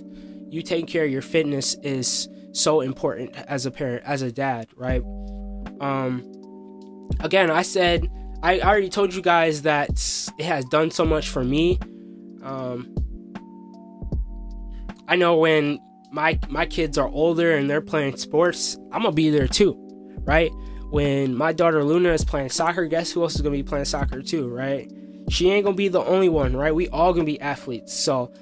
you 0.52 0.62
taking 0.62 0.86
care 0.86 1.04
of 1.04 1.10
your 1.10 1.22
fitness 1.22 1.74
is 1.82 2.28
so 2.52 2.82
important 2.82 3.34
as 3.48 3.64
a 3.64 3.70
parent, 3.70 4.02
as 4.04 4.20
a 4.20 4.30
dad, 4.30 4.68
right? 4.76 5.02
Um, 5.80 6.22
again, 7.20 7.50
I 7.50 7.62
said 7.62 8.10
I 8.42 8.60
already 8.60 8.90
told 8.90 9.14
you 9.14 9.22
guys 9.22 9.62
that 9.62 9.88
it 10.38 10.44
has 10.44 10.66
done 10.66 10.90
so 10.90 11.06
much 11.06 11.30
for 11.30 11.42
me. 11.42 11.78
Um, 12.42 12.94
I 15.08 15.16
know 15.16 15.36
when 15.36 15.80
my 16.10 16.38
my 16.50 16.66
kids 16.66 16.98
are 16.98 17.08
older 17.08 17.56
and 17.56 17.70
they're 17.70 17.80
playing 17.80 18.16
sports, 18.16 18.76
I'm 18.92 19.02
gonna 19.02 19.12
be 19.12 19.30
there 19.30 19.48
too, 19.48 19.74
right? 20.20 20.50
When 20.90 21.34
my 21.34 21.54
daughter 21.54 21.82
Luna 21.82 22.12
is 22.12 22.26
playing 22.26 22.50
soccer, 22.50 22.84
guess 22.84 23.10
who 23.10 23.22
else 23.22 23.36
is 23.36 23.40
gonna 23.40 23.52
be 23.52 23.62
playing 23.62 23.86
soccer 23.86 24.20
too, 24.20 24.48
right? 24.48 24.92
She 25.30 25.50
ain't 25.50 25.64
gonna 25.64 25.76
be 25.76 25.88
the 25.88 26.04
only 26.04 26.28
one, 26.28 26.54
right? 26.54 26.74
We 26.74 26.88
all 26.88 27.14
gonna 27.14 27.24
be 27.24 27.40
athletes. 27.40 27.94
So 27.94 28.34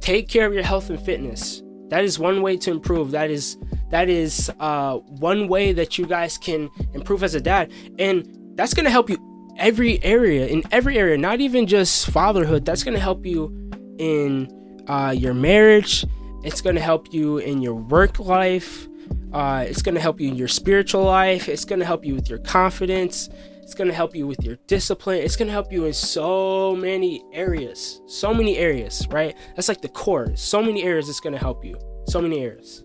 take 0.00 0.28
care 0.28 0.46
of 0.46 0.52
your 0.52 0.62
health 0.62 0.90
and 0.90 1.00
fitness. 1.00 1.62
That 1.88 2.04
is 2.04 2.18
one 2.18 2.42
way 2.42 2.56
to 2.58 2.70
improve. 2.70 3.10
That 3.12 3.30
is 3.30 3.56
that 3.90 4.08
is 4.08 4.50
uh, 4.58 4.96
one 4.96 5.46
way 5.48 5.72
that 5.72 5.98
you 5.98 6.06
guys 6.06 6.36
can 6.36 6.68
improve 6.94 7.22
as 7.22 7.34
a 7.34 7.40
dad, 7.40 7.72
and 7.98 8.26
that's 8.54 8.74
gonna 8.74 8.90
help 8.90 9.08
you 9.08 9.18
every 9.58 10.02
area 10.02 10.46
in 10.46 10.62
every 10.72 10.98
area, 10.98 11.16
not 11.16 11.40
even 11.40 11.66
just 11.66 12.10
fatherhood. 12.10 12.64
That's 12.64 12.82
gonna 12.82 12.98
help 12.98 13.24
you 13.24 13.70
in 13.98 14.50
uh, 14.88 15.14
your 15.16 15.34
marriage. 15.34 16.04
It's 16.42 16.60
to 16.76 16.82
help 16.82 17.12
you 17.12 17.38
in 17.38 17.60
your 17.60 17.74
work 17.74 18.18
life. 18.20 18.86
Uh, 19.32 19.64
it's 19.68 19.82
to 19.94 20.00
help 20.00 20.20
you 20.20 20.28
in 20.28 20.36
your 20.36 20.48
spiritual 20.48 21.02
life. 21.02 21.48
It's 21.48 21.64
to 21.80 21.86
help 21.86 22.04
you 22.04 22.14
with 22.14 22.30
your 22.30 22.38
confidence. 22.38 23.28
It's 23.66 23.74
going 23.74 23.88
to 23.88 23.94
help 23.94 24.14
you 24.14 24.28
with 24.28 24.44
your 24.44 24.58
discipline. 24.68 25.18
It's 25.22 25.34
going 25.34 25.48
to 25.48 25.52
help 25.52 25.72
you 25.72 25.86
in 25.86 25.92
so 25.92 26.76
many 26.76 27.24
areas. 27.32 28.00
So 28.06 28.32
many 28.32 28.56
areas, 28.58 29.08
right? 29.10 29.34
That's 29.56 29.66
like 29.66 29.80
the 29.80 29.88
core. 29.88 30.36
So 30.36 30.62
many 30.62 30.84
areas 30.84 31.08
it's 31.08 31.18
going 31.18 31.32
to 31.32 31.38
help 31.40 31.64
you. 31.64 31.76
So 32.06 32.22
many 32.22 32.42
areas. 32.42 32.84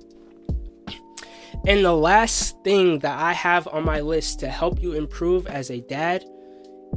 And 1.68 1.86
the 1.86 1.94
last 1.94 2.64
thing 2.64 2.98
that 2.98 3.20
I 3.20 3.34
have 3.34 3.68
on 3.68 3.86
my 3.86 4.02
list 4.02 4.40
to 4.40 4.50
help 4.50 4.82
you 4.82 4.94
improve 4.94 5.46
as 5.46 5.70
a 5.70 5.82
dad 5.82 6.26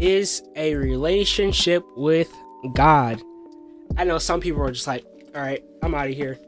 is 0.01 0.43
a 0.57 0.77
relationship 0.77 1.85
with 1.95 2.35
God. 2.75 3.21
I 3.99 4.05
know 4.05 4.17
some 4.17 4.41
people 4.41 4.63
are 4.63 4.73
just 4.73 4.87
like, 4.87 5.05
all 5.35 5.43
right, 5.43 5.63
I'm 5.83 5.95
out 5.95 6.09
of 6.09 6.15
here. 6.15 6.39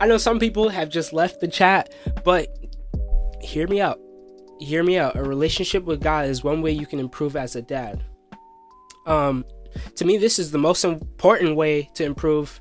I 0.00 0.06
know 0.06 0.16
some 0.16 0.38
people 0.38 0.70
have 0.70 0.88
just 0.88 1.12
left 1.12 1.42
the 1.42 1.48
chat, 1.48 1.92
but 2.24 2.48
hear 3.42 3.68
me 3.68 3.82
out. 3.82 4.00
Hear 4.64 4.82
me 4.82 4.96
out. 4.96 5.16
A 5.16 5.22
relationship 5.22 5.84
with 5.84 6.00
God 6.00 6.26
is 6.26 6.44
one 6.44 6.62
way 6.62 6.70
you 6.70 6.86
can 6.86 6.98
improve 6.98 7.36
as 7.36 7.56
a 7.56 7.62
dad. 7.62 8.04
Um, 9.06 9.44
to 9.96 10.04
me, 10.04 10.18
this 10.18 10.38
is 10.38 10.50
the 10.50 10.58
most 10.58 10.84
important 10.84 11.56
way 11.56 11.90
to 11.94 12.04
improve. 12.04 12.60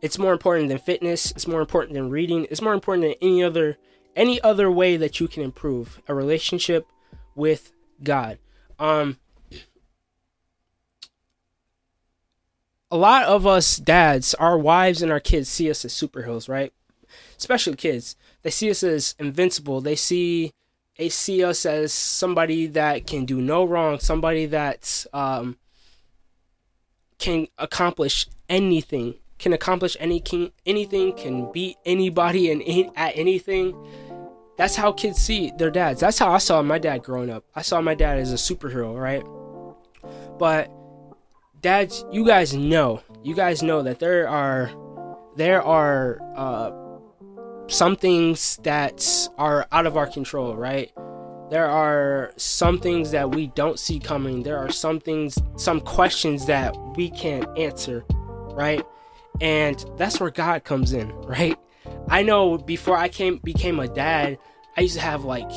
It's 0.00 0.18
more 0.18 0.32
important 0.32 0.68
than 0.68 0.78
fitness. 0.78 1.30
It's 1.32 1.46
more 1.46 1.60
important 1.60 1.94
than 1.94 2.08
reading. 2.08 2.46
It's 2.50 2.62
more 2.62 2.74
important 2.74 3.02
than 3.02 3.14
any 3.20 3.42
other 3.42 3.78
any 4.16 4.40
other 4.42 4.70
way 4.70 4.96
that 4.96 5.20
you 5.20 5.28
can 5.28 5.42
improve 5.42 6.00
a 6.08 6.14
relationship 6.14 6.86
with 7.34 7.72
God. 8.02 8.38
Um, 8.78 9.18
a 12.90 12.96
lot 12.96 13.24
of 13.24 13.46
us 13.46 13.76
dads, 13.76 14.34
our 14.34 14.58
wives 14.58 15.00
and 15.00 15.12
our 15.12 15.20
kids 15.20 15.48
see 15.48 15.70
us 15.70 15.84
as 15.84 15.92
superheroes, 15.92 16.48
right? 16.48 16.72
Especially 17.36 17.76
kids. 17.76 18.16
They 18.42 18.50
see 18.50 18.70
us 18.70 18.82
as 18.82 19.14
invincible. 19.18 19.80
They 19.80 19.96
see 19.96 20.52
they 20.98 21.08
see 21.08 21.42
us 21.44 21.64
as 21.64 21.92
somebody 21.92 22.66
that 22.66 23.06
can 23.06 23.24
do 23.24 23.40
no 23.40 23.64
wrong, 23.64 23.98
somebody 23.98 24.46
that 24.46 25.06
um, 25.12 25.56
can 27.18 27.46
accomplish 27.58 28.26
anything, 28.48 29.14
can 29.38 29.52
accomplish 29.52 29.96
any 30.00 30.20
can, 30.20 30.52
anything, 30.66 31.14
can 31.14 31.50
beat 31.52 31.76
anybody 31.84 32.50
and 32.50 32.62
at 32.96 33.16
anything. 33.16 33.74
That's 34.56 34.76
how 34.76 34.92
kids 34.92 35.18
see 35.18 35.52
their 35.56 35.70
dads. 35.70 36.00
That's 36.00 36.18
how 36.18 36.32
I 36.32 36.38
saw 36.38 36.60
my 36.60 36.78
dad 36.78 37.02
growing 37.02 37.30
up. 37.30 37.44
I 37.54 37.62
saw 37.62 37.80
my 37.80 37.94
dad 37.94 38.18
as 38.18 38.32
a 38.32 38.36
superhero, 38.36 39.00
right? 39.00 39.24
But 40.38 40.70
dads, 41.62 42.04
you 42.12 42.26
guys 42.26 42.54
know, 42.54 43.02
you 43.22 43.34
guys 43.34 43.62
know 43.62 43.82
that 43.82 44.00
there 44.00 44.28
are 44.28 44.70
there 45.36 45.62
are 45.62 46.20
uh, 46.36 46.70
some 47.70 47.96
things 47.96 48.58
that 48.64 49.28
are 49.38 49.66
out 49.72 49.86
of 49.86 49.96
our 49.96 50.06
control, 50.06 50.56
right? 50.56 50.92
There 51.50 51.66
are 51.66 52.32
some 52.36 52.78
things 52.78 53.10
that 53.12 53.34
we 53.34 53.48
don't 53.48 53.78
see 53.78 53.98
coming. 53.98 54.42
There 54.42 54.58
are 54.58 54.70
some 54.70 55.00
things, 55.00 55.38
some 55.56 55.80
questions 55.80 56.46
that 56.46 56.76
we 56.96 57.10
can't 57.10 57.46
answer, 57.58 58.04
right? 58.52 58.84
And 59.40 59.84
that's 59.96 60.20
where 60.20 60.30
God 60.30 60.64
comes 60.64 60.92
in, 60.92 61.10
right? 61.22 61.58
I 62.08 62.22
know 62.22 62.58
before 62.58 62.96
I 62.96 63.08
came 63.08 63.38
became 63.38 63.80
a 63.80 63.88
dad, 63.88 64.38
I 64.76 64.82
used 64.82 64.94
to 64.94 65.00
have 65.00 65.24
like 65.24 65.50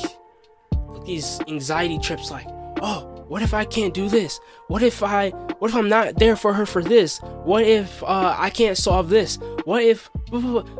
these 1.04 1.40
anxiety 1.48 1.98
trips 1.98 2.30
like, 2.30 2.46
oh, 2.80 3.13
what 3.34 3.42
if 3.42 3.52
I 3.52 3.64
can't 3.64 3.92
do 3.92 4.08
this? 4.08 4.38
What 4.68 4.80
if 4.84 5.02
I 5.02 5.30
what 5.58 5.68
if 5.68 5.76
I'm 5.76 5.88
not 5.88 6.20
there 6.20 6.36
for 6.36 6.52
her 6.52 6.64
for 6.64 6.84
this? 6.84 7.18
What 7.42 7.64
if 7.64 8.00
uh, 8.04 8.36
I 8.38 8.48
can't 8.48 8.78
solve 8.78 9.08
this? 9.08 9.40
What 9.64 9.82
if 9.82 10.08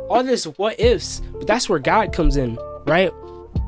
all 0.09 0.23
this 0.23 0.45
what 0.45 0.79
ifs? 0.79 1.19
But 1.33 1.49
that's 1.49 1.69
where 1.69 1.81
God 1.81 2.13
comes 2.13 2.37
in, 2.37 2.57
right? 2.87 3.11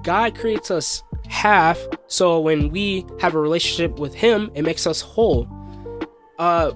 God 0.05 0.37
creates 0.37 0.71
us 0.71 1.03
half 1.27 1.85
so 2.07 2.39
when 2.39 2.71
we 2.71 3.05
have 3.19 3.35
a 3.35 3.41
relationship 3.41 3.99
with 3.99 4.15
him, 4.15 4.53
it 4.55 4.63
makes 4.63 4.87
us 4.87 5.01
whole. 5.01 5.49
Uh 6.39 6.71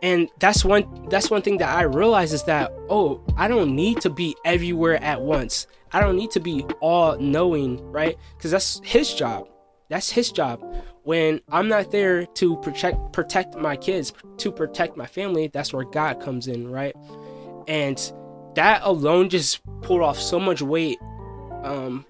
and 0.00 0.30
that's 0.38 0.64
one 0.64 1.06
that's 1.10 1.30
one 1.30 1.42
thing 1.42 1.58
that 1.58 1.68
I 1.68 1.82
realize 1.82 2.32
is 2.32 2.44
that 2.44 2.72
oh, 2.88 3.22
I 3.36 3.46
don't 3.46 3.76
need 3.76 4.00
to 4.00 4.08
be 4.08 4.34
everywhere 4.46 5.04
at 5.04 5.20
once. 5.20 5.66
I 5.92 6.00
don't 6.00 6.16
need 6.16 6.30
to 6.30 6.40
be 6.40 6.64
all 6.80 7.18
knowing, 7.18 7.78
right? 7.92 8.16
Cuz 8.38 8.52
that's 8.52 8.80
his 8.82 9.12
job. 9.12 9.48
That's 9.88 10.10
his 10.10 10.32
job 10.32 10.62
when 11.06 11.40
I'm 11.50 11.68
not 11.68 11.92
there 11.92 12.26
to 12.26 12.56
protect 12.56 13.12
protect 13.12 13.54
my 13.54 13.76
kids, 13.76 14.12
to 14.38 14.50
protect 14.50 14.96
my 14.96 15.06
family, 15.06 15.46
that's 15.46 15.72
where 15.72 15.84
God 15.84 16.20
comes 16.20 16.48
in, 16.48 16.68
right? 16.68 16.96
And 17.68 17.96
that 18.56 18.80
alone 18.82 19.28
just 19.28 19.60
pulled 19.82 20.02
off 20.02 20.18
so 20.18 20.40
much 20.40 20.62
weight 20.62 20.98
um, 21.62 22.04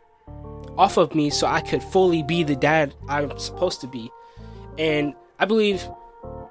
off 0.78 0.96
of 0.96 1.14
me 1.14 1.28
so 1.28 1.46
I 1.46 1.60
could 1.60 1.82
fully 1.82 2.22
be 2.22 2.42
the 2.42 2.56
dad 2.56 2.94
I'm 3.06 3.38
supposed 3.38 3.82
to 3.82 3.86
be. 3.86 4.10
And 4.78 5.14
I 5.38 5.44
believe 5.44 5.86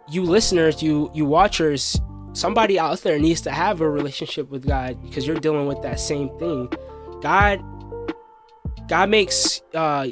you 0.08 0.22
listeners, 0.22 0.84
you 0.84 1.10
you 1.16 1.26
watchers, 1.26 2.00
somebody 2.34 2.78
out 2.78 3.02
there 3.02 3.18
needs 3.18 3.42
to 3.42 3.52
have 3.52 3.82
a 3.82 3.90
relationship 3.90 4.52
with 4.52 4.68
God 4.68 5.02
because 5.02 5.26
you're 5.26 5.40
dealing 5.40 5.66
with 5.66 5.82
that 5.82 6.00
same 6.00 6.30
thing. 6.38 6.72
God 7.24 7.60
God 8.88 9.10
makes 9.10 9.64
uh 9.74 10.10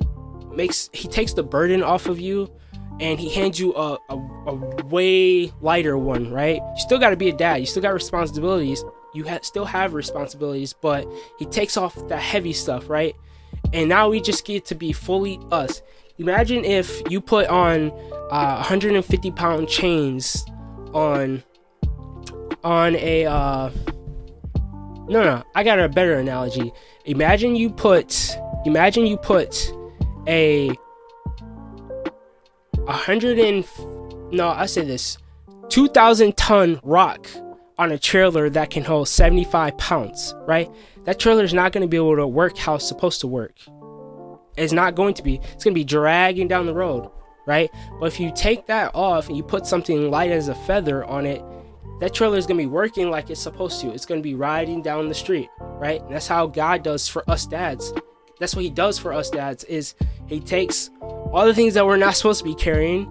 makes 0.56 0.90
he 0.94 1.08
takes 1.08 1.34
the 1.34 1.44
burden 1.44 1.84
off 1.84 2.08
of 2.08 2.20
you 2.20 2.52
and 3.00 3.20
he 3.20 3.30
hands 3.30 3.60
you 3.60 3.74
a, 3.76 3.98
a, 4.10 4.16
a 4.48 4.86
way 4.86 5.52
lighter 5.62 5.98
one 5.98 6.32
right? 6.32 6.58
You 6.58 6.80
still 6.80 7.00
got 7.00 7.10
to 7.10 7.18
be 7.18 7.30
a 7.30 7.34
dad. 7.34 7.58
You 7.58 7.66
still 7.66 7.82
got 7.82 7.94
responsibilities. 7.94 8.84
You 9.14 9.28
ha- 9.28 9.40
still 9.42 9.66
have 9.66 9.94
responsibilities 9.94 10.74
but 10.74 11.08
he 11.40 11.46
takes 11.46 11.78
off 11.78 12.08
the 12.08 12.18
heavy 12.18 12.54
stuff 12.54 12.90
right? 12.90 13.16
And 13.72 13.90
now 13.90 14.10
we 14.10 14.22
just 14.22 14.46
get 14.46 14.66
to 14.66 14.76
be 14.76 14.94
fully 14.94 15.40
us. 15.52 15.82
Imagine 16.20 16.64
if 16.64 17.02
you 17.10 17.22
put 17.22 17.48
on 17.48 17.92
uh, 18.30 18.56
150 18.58 19.32
pound 19.32 19.68
chains 19.68 20.46
on 20.94 21.44
on 22.64 22.96
a 22.96 23.26
uh 23.26 23.70
no 25.10 25.22
no 25.22 25.44
i 25.56 25.64
got 25.64 25.80
a 25.80 25.90
better 25.90 26.16
analogy. 26.16 26.72
Imagine 27.06 27.56
you 27.56 27.70
put 27.70 28.38
imagine 28.66 29.06
you 29.06 29.18
put 29.18 29.73
a 30.28 30.72
a 32.88 32.92
hundred 32.92 33.40
and 33.40 33.66
no, 34.32 34.50
I 34.50 34.66
say 34.66 34.84
this, 34.84 35.18
two 35.70 35.88
thousand 35.88 36.36
ton 36.38 36.80
rock 36.84 37.28
on 37.78 37.92
a 37.92 38.00
trailer 38.00 38.50
that 38.50 38.70
can 38.70 38.84
hold 38.84 39.08
seventy 39.08 39.44
five 39.44 39.78
pounds, 39.78 40.34
right? 40.46 40.70
That 41.06 41.20
trailer 41.20 41.44
is 41.44 41.54
not 41.54 41.72
going 41.72 41.82
to 41.82 41.88
be 41.88 41.98
able 41.98 42.16
to 42.16 42.28
work 42.28 42.58
how 42.58 42.76
it's 42.76 42.88
supposed 42.88 43.22
to 43.22 43.28
work. 43.28 43.56
It's 44.56 44.74
not 44.74 44.96
going 44.96 45.14
to 45.16 45.24
be. 45.24 45.36
It's 45.54 45.64
going 45.64 45.74
to 45.74 45.80
be 45.80 45.84
dragging 45.84 46.48
down 46.48 46.66
the 46.66 46.74
road, 46.74 47.10
right? 47.48 47.70
But 48.00 48.06
if 48.06 48.20
you 48.20 48.32
take 48.36 48.68
that 48.68 48.92
off 48.94 49.28
and 49.28 49.36
you 49.36 49.44
put 49.44 49.66
something 49.66 50.10
light 50.10 50.32
as 50.32 50.48
a 50.48 50.56
feather 50.56 51.04
on 51.06 51.26
it, 51.26 51.44
that 52.00 52.14
trailer 52.14 52.38
is 52.38 52.46
going 52.46 52.58
to 52.58 52.64
be 52.64 52.68
working 52.68 53.10
like 53.10 53.30
it's 53.30 53.42
supposed 53.42 53.82
to. 53.82 53.92
It's 53.92 54.06
going 54.06 54.20
to 54.20 54.24
be 54.24 54.36
riding 54.36 54.82
down 54.82 55.10
the 55.10 55.16
street, 55.16 55.50
right? 55.60 56.02
And 56.02 56.14
that's 56.14 56.28
how 56.28 56.48
God 56.48 56.84
does 56.84 57.08
for 57.08 57.28
us 57.30 57.46
dads. 57.46 57.94
That's 58.44 58.58
what 58.58 58.66
he 58.66 58.70
does 58.70 59.00
for 59.00 59.14
us 59.14 59.30
dads 59.30 59.64
is 59.64 59.96
he 60.28 60.42
takes 60.42 60.90
all 61.00 61.46
the 61.46 61.54
things 61.54 61.76
that 61.76 61.86
we're 61.86 61.96
not 61.96 62.14
supposed 62.18 62.40
to 62.40 62.44
be 62.44 62.56
carrying. 62.56 63.08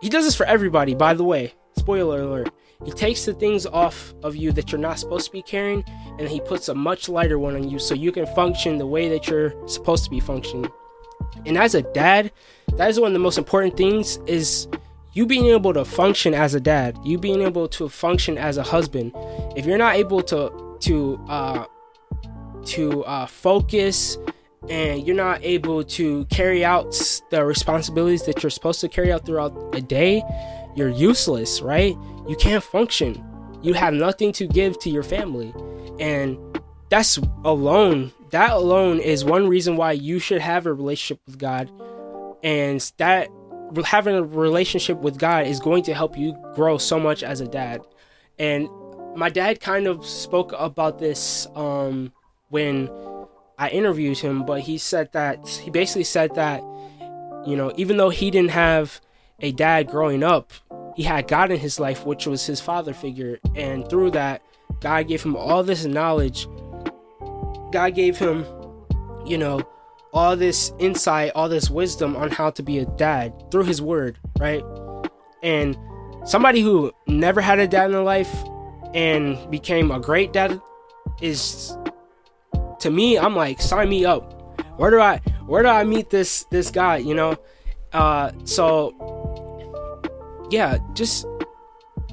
He 0.00 0.08
does 0.08 0.24
this 0.24 0.34
for 0.34 0.46
everybody, 0.46 0.96
by 0.96 1.14
the 1.14 1.22
way. 1.22 1.54
Spoiler 1.76 2.22
alert. 2.22 2.52
He 2.84 2.90
takes 2.90 3.24
the 3.24 3.34
things 3.34 3.66
off 3.66 4.12
of 4.24 4.34
you 4.34 4.50
that 4.50 4.72
you're 4.72 4.80
not 4.80 4.98
supposed 4.98 5.26
to 5.26 5.30
be 5.30 5.42
carrying 5.42 5.84
and 6.18 6.26
he 6.28 6.40
puts 6.40 6.68
a 6.68 6.74
much 6.74 7.08
lighter 7.08 7.38
one 7.38 7.54
on 7.54 7.70
you 7.70 7.78
so 7.78 7.94
you 7.94 8.10
can 8.10 8.26
function 8.26 8.78
the 8.78 8.86
way 8.88 9.08
that 9.08 9.28
you're 9.28 9.54
supposed 9.68 10.02
to 10.06 10.10
be 10.10 10.18
functioning. 10.18 10.68
And 11.46 11.56
as 11.56 11.76
a 11.76 11.82
dad, 11.82 12.32
that 12.76 12.90
is 12.90 12.98
one 12.98 13.06
of 13.06 13.12
the 13.12 13.20
most 13.20 13.38
important 13.38 13.76
things 13.76 14.16
is 14.26 14.66
you 15.12 15.24
being 15.24 15.46
able 15.46 15.72
to 15.74 15.84
function 15.84 16.34
as 16.34 16.56
a 16.56 16.60
dad, 16.60 16.98
you 17.04 17.16
being 17.16 17.42
able 17.42 17.68
to 17.68 17.88
function 17.88 18.36
as 18.38 18.56
a 18.56 18.64
husband. 18.64 19.12
If 19.54 19.66
you're 19.66 19.78
not 19.78 19.94
able 19.94 20.20
to 20.22 20.76
to 20.80 21.24
uh 21.28 21.66
to 22.64 23.04
uh 23.04 23.26
focus 23.26 24.18
and 24.68 25.06
you're 25.06 25.16
not 25.16 25.42
able 25.42 25.84
to 25.84 26.24
carry 26.26 26.64
out 26.64 26.92
the 27.30 27.44
responsibilities 27.44 28.24
that 28.24 28.42
you're 28.42 28.50
supposed 28.50 28.80
to 28.80 28.88
carry 28.88 29.12
out 29.12 29.26
throughout 29.26 29.52
a 29.74 29.80
day, 29.80 30.22
you're 30.74 30.88
useless, 30.88 31.60
right? 31.60 31.96
You 32.28 32.36
can't 32.36 32.62
function. 32.62 33.22
You 33.62 33.74
have 33.74 33.94
nothing 33.94 34.32
to 34.32 34.46
give 34.46 34.78
to 34.80 34.90
your 34.90 35.02
family. 35.02 35.54
And 36.00 36.38
that's 36.88 37.18
alone, 37.44 38.12
that 38.30 38.52
alone 38.52 39.00
is 39.00 39.24
one 39.24 39.48
reason 39.48 39.76
why 39.76 39.92
you 39.92 40.18
should 40.18 40.40
have 40.40 40.66
a 40.66 40.72
relationship 40.72 41.20
with 41.26 41.38
God. 41.38 41.70
And 42.42 42.80
that 42.98 43.28
having 43.84 44.14
a 44.14 44.22
relationship 44.22 44.98
with 44.98 45.18
God 45.18 45.46
is 45.46 45.60
going 45.60 45.82
to 45.84 45.94
help 45.94 46.16
you 46.16 46.36
grow 46.54 46.78
so 46.78 46.98
much 46.98 47.22
as 47.22 47.40
a 47.40 47.48
dad. 47.48 47.80
And 48.38 48.68
my 49.16 49.28
dad 49.28 49.60
kind 49.60 49.86
of 49.86 50.04
spoke 50.04 50.52
about 50.58 50.98
this 50.98 51.46
um, 51.54 52.12
when 52.50 52.88
I 53.58 53.68
interviewed 53.68 54.18
him, 54.18 54.44
but 54.44 54.60
he 54.62 54.78
said 54.78 55.12
that 55.12 55.46
he 55.48 55.70
basically 55.70 56.04
said 56.04 56.34
that 56.34 56.62
you 57.46 57.56
know, 57.56 57.72
even 57.76 57.96
though 57.96 58.08
he 58.08 58.30
didn't 58.30 58.50
have 58.50 59.00
a 59.40 59.52
dad 59.52 59.88
growing 59.88 60.22
up, 60.22 60.52
he 60.96 61.02
had 61.02 61.28
God 61.28 61.50
in 61.50 61.58
his 61.58 61.78
life, 61.78 62.06
which 62.06 62.26
was 62.26 62.46
his 62.46 62.60
father 62.60 62.94
figure, 62.94 63.38
and 63.54 63.88
through 63.88 64.12
that, 64.12 64.42
God 64.80 65.08
gave 65.08 65.22
him 65.22 65.36
all 65.36 65.62
this 65.62 65.84
knowledge. 65.84 66.46
God 67.72 67.94
gave 67.94 68.16
him, 68.16 68.44
you 69.26 69.36
know, 69.36 69.60
all 70.12 70.36
this 70.36 70.72
insight, 70.78 71.32
all 71.34 71.48
this 71.48 71.68
wisdom 71.68 72.16
on 72.16 72.30
how 72.30 72.50
to 72.50 72.62
be 72.62 72.78
a 72.78 72.86
dad 72.86 73.32
through 73.50 73.64
his 73.64 73.82
word, 73.82 74.18
right? 74.38 74.62
And 75.42 75.76
somebody 76.24 76.60
who 76.60 76.92
never 77.06 77.40
had 77.40 77.58
a 77.58 77.66
dad 77.66 77.86
in 77.86 77.92
their 77.92 78.02
life 78.02 78.32
and 78.94 79.50
became 79.50 79.90
a 79.90 79.98
great 79.98 80.32
dad 80.32 80.60
is 81.20 81.76
to 82.84 82.90
me, 82.90 83.18
I'm 83.18 83.34
like, 83.34 83.62
sign 83.62 83.88
me 83.88 84.04
up. 84.04 84.60
Where 84.76 84.90
do 84.90 85.00
I 85.00 85.18
where 85.46 85.62
do 85.62 85.68
I 85.68 85.84
meet 85.84 86.10
this 86.10 86.44
this 86.50 86.70
guy, 86.70 86.98
you 86.98 87.14
know? 87.14 87.36
Uh 87.92 88.30
so 88.44 88.92
yeah, 90.50 90.76
just 90.92 91.26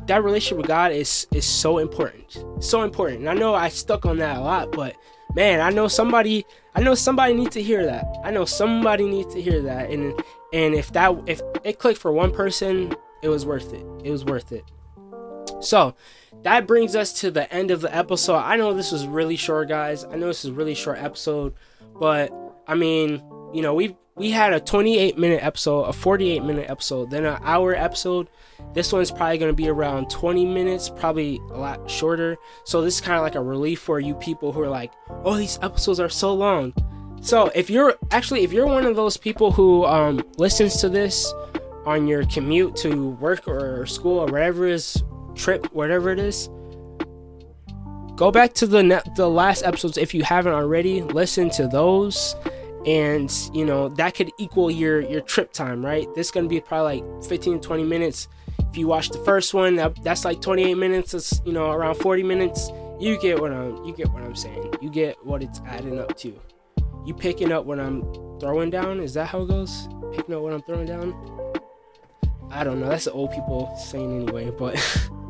that 0.08 0.24
relationship 0.24 0.58
with 0.60 0.68
God 0.68 0.94
is 0.94 1.28
is 1.34 1.46
so 1.46 1.78
important. 1.78 2.46
So 2.64 2.84
important. 2.84 3.20
And 3.20 3.30
I 3.30 3.34
know 3.34 3.54
I 3.54 3.68
stuck 3.68 4.06
on 4.06 4.18
that 4.20 4.38
a 4.38 4.40
lot, 4.40 4.72
but 4.72 4.96
man, 5.36 5.60
I 5.60 5.72
know 5.72 5.90
somebody 5.90 6.46
I 6.74 6.82
know 6.82 6.96
somebody 6.96 7.34
needs 7.34 7.54
to 7.56 7.62
hear 7.62 7.86
that. 7.86 8.06
I 8.24 8.32
know 8.32 8.46
somebody 8.46 9.06
needs 9.10 9.34
to 9.34 9.42
hear 9.42 9.62
that. 9.64 9.90
And 9.90 10.14
and 10.54 10.74
if 10.74 10.94
that 10.94 11.22
if 11.28 11.42
it 11.66 11.80
clicked 11.80 12.00
for 12.00 12.14
one 12.14 12.32
person, 12.32 12.96
it 13.22 13.28
was 13.28 13.46
worth 13.46 13.74
it. 13.74 13.86
It 14.06 14.12
was 14.12 14.24
worth 14.24 14.54
it. 14.54 14.64
So 15.62 15.96
that 16.44 16.68
brings 16.68 16.96
us 16.96 17.14
to 17.22 17.32
the 17.32 17.52
end 17.54 17.72
of 17.72 17.82
the 17.82 17.96
episode. 17.96 18.38
I 18.38 18.56
know 18.56 18.74
this 18.74 18.92
was 18.92 19.06
really 19.06 19.36
short, 19.36 19.70
guys. 19.70 20.04
I 20.04 20.16
know 20.16 20.28
this 20.28 20.44
is 20.44 20.52
a 20.52 20.54
really 20.54 20.76
short 20.76 21.00
episode, 21.00 21.54
but 22.00 22.32
I 22.68 22.76
mean, 22.76 23.24
you 23.54 23.62
know, 23.62 23.74
we 23.74 23.96
we 24.16 24.32
had 24.32 24.54
a 24.54 24.60
28 24.60 25.18
minute 25.18 25.44
episode, 25.44 25.84
a 25.84 25.94
48 25.94 26.44
minute 26.44 26.70
episode, 26.70 27.10
then 27.10 27.26
an 27.26 27.40
hour 27.44 27.76
episode. 27.76 28.28
This 28.74 28.94
one's 28.94 29.12
probably 29.12 29.38
going 29.38 29.52
to 29.52 29.56
be 29.56 29.70
around 29.70 30.10
20 30.10 30.46
minutes, 30.46 30.90
probably 30.90 31.38
a 31.52 31.58
lot 31.58 31.90
shorter. 31.90 32.38
So 32.66 32.82
this 32.82 32.96
is 32.96 33.02
kind 33.02 33.18
of 33.18 33.24
like 33.24 33.36
a 33.36 33.42
relief 33.42 33.80
for 33.80 34.00
you 34.00 34.14
people 34.16 34.52
who 34.52 34.62
are 34.62 34.70
like, 34.70 34.92
"Oh, 35.24 35.36
these 35.36 35.60
episodes 35.62 36.00
are 36.00 36.10
so 36.10 36.34
long." 36.34 36.74
So 37.22 37.52
if 37.54 37.70
you're 37.70 37.96
actually 38.12 38.44
if 38.44 38.52
you're 38.52 38.68
one 38.68 38.86
of 38.86 38.96
those 38.96 39.18
people 39.18 39.52
who 39.52 39.86
um, 39.86 40.24
listens 40.38 40.78
to 40.82 40.90
this 40.90 41.34
on 41.86 42.08
your 42.08 42.26
commute 42.26 42.76
to 42.78 43.10
work 43.12 43.48
or 43.48 43.86
school 43.86 44.20
or 44.20 44.26
whatever 44.28 44.68
is 44.68 45.04
trip, 45.36 45.66
whatever 45.74 46.10
it 46.12 46.20
is, 46.20 46.50
go 48.16 48.30
back 48.30 48.54
to 48.54 48.68
the 48.68 48.84
ne- 48.84 49.02
the 49.16 49.28
last 49.28 49.64
episodes 49.64 49.98
if 49.98 50.14
you 50.14 50.24
haven't 50.24 50.54
already. 50.54 51.02
Listen 51.02 51.50
to 51.50 51.68
those, 51.68 52.36
and 52.86 53.34
you 53.52 53.66
know 53.66 53.90
that 53.90 54.14
could 54.14 54.30
equal 54.38 54.70
your 54.70 55.02
your 55.02 55.22
trip 55.22 55.52
time, 55.52 55.84
right? 55.84 56.08
This 56.14 56.28
is 56.28 56.32
gonna 56.32 56.48
be 56.48 56.60
probably 56.60 57.02
like 57.02 57.24
15 57.24 57.60
20 57.60 57.84
minutes. 57.84 58.28
If 58.70 58.78
you 58.78 58.88
watch 58.88 59.10
the 59.10 59.18
first 59.20 59.54
one, 59.54 59.76
that, 59.78 60.02
that's 60.04 60.24
like 60.24 60.40
28 60.40 60.76
minutes. 60.76 61.14
It's 61.16 61.42
you 61.46 61.52
know 61.52 61.72
around 61.72 61.96
40 61.96 62.22
minutes. 62.22 62.70
You 63.00 63.20
get 63.20 63.42
what 63.42 63.52
I'm 63.52 63.84
you 63.84 63.94
get 63.94 64.10
what 64.12 64.22
I'm 64.22 64.36
saying. 64.36 64.72
You 64.82 64.92
get 64.92 65.26
what 65.26 65.42
it's 65.42 65.60
adding 65.66 66.00
up 66.00 66.16
to. 66.18 66.40
You 67.04 67.16
picking 67.16 67.52
up 67.52 67.66
what 67.66 67.80
I'm 67.80 68.04
throwing 68.40 68.70
down. 68.70 69.00
Is 69.00 69.16
that 69.16 69.26
how 69.26 69.42
it 69.42 69.48
goes? 69.48 69.88
Picking 70.14 70.36
up 70.36 70.42
what 70.44 70.54
I'm 70.54 70.62
throwing 70.62 70.86
down. 70.86 71.16
I 72.52 72.64
don't 72.64 72.80
know. 72.80 72.88
That's 72.88 73.06
the 73.06 73.14
old 73.14 73.32
people 73.32 73.76
saying 73.78 74.22
anyway, 74.22 74.52
but. 74.52 74.78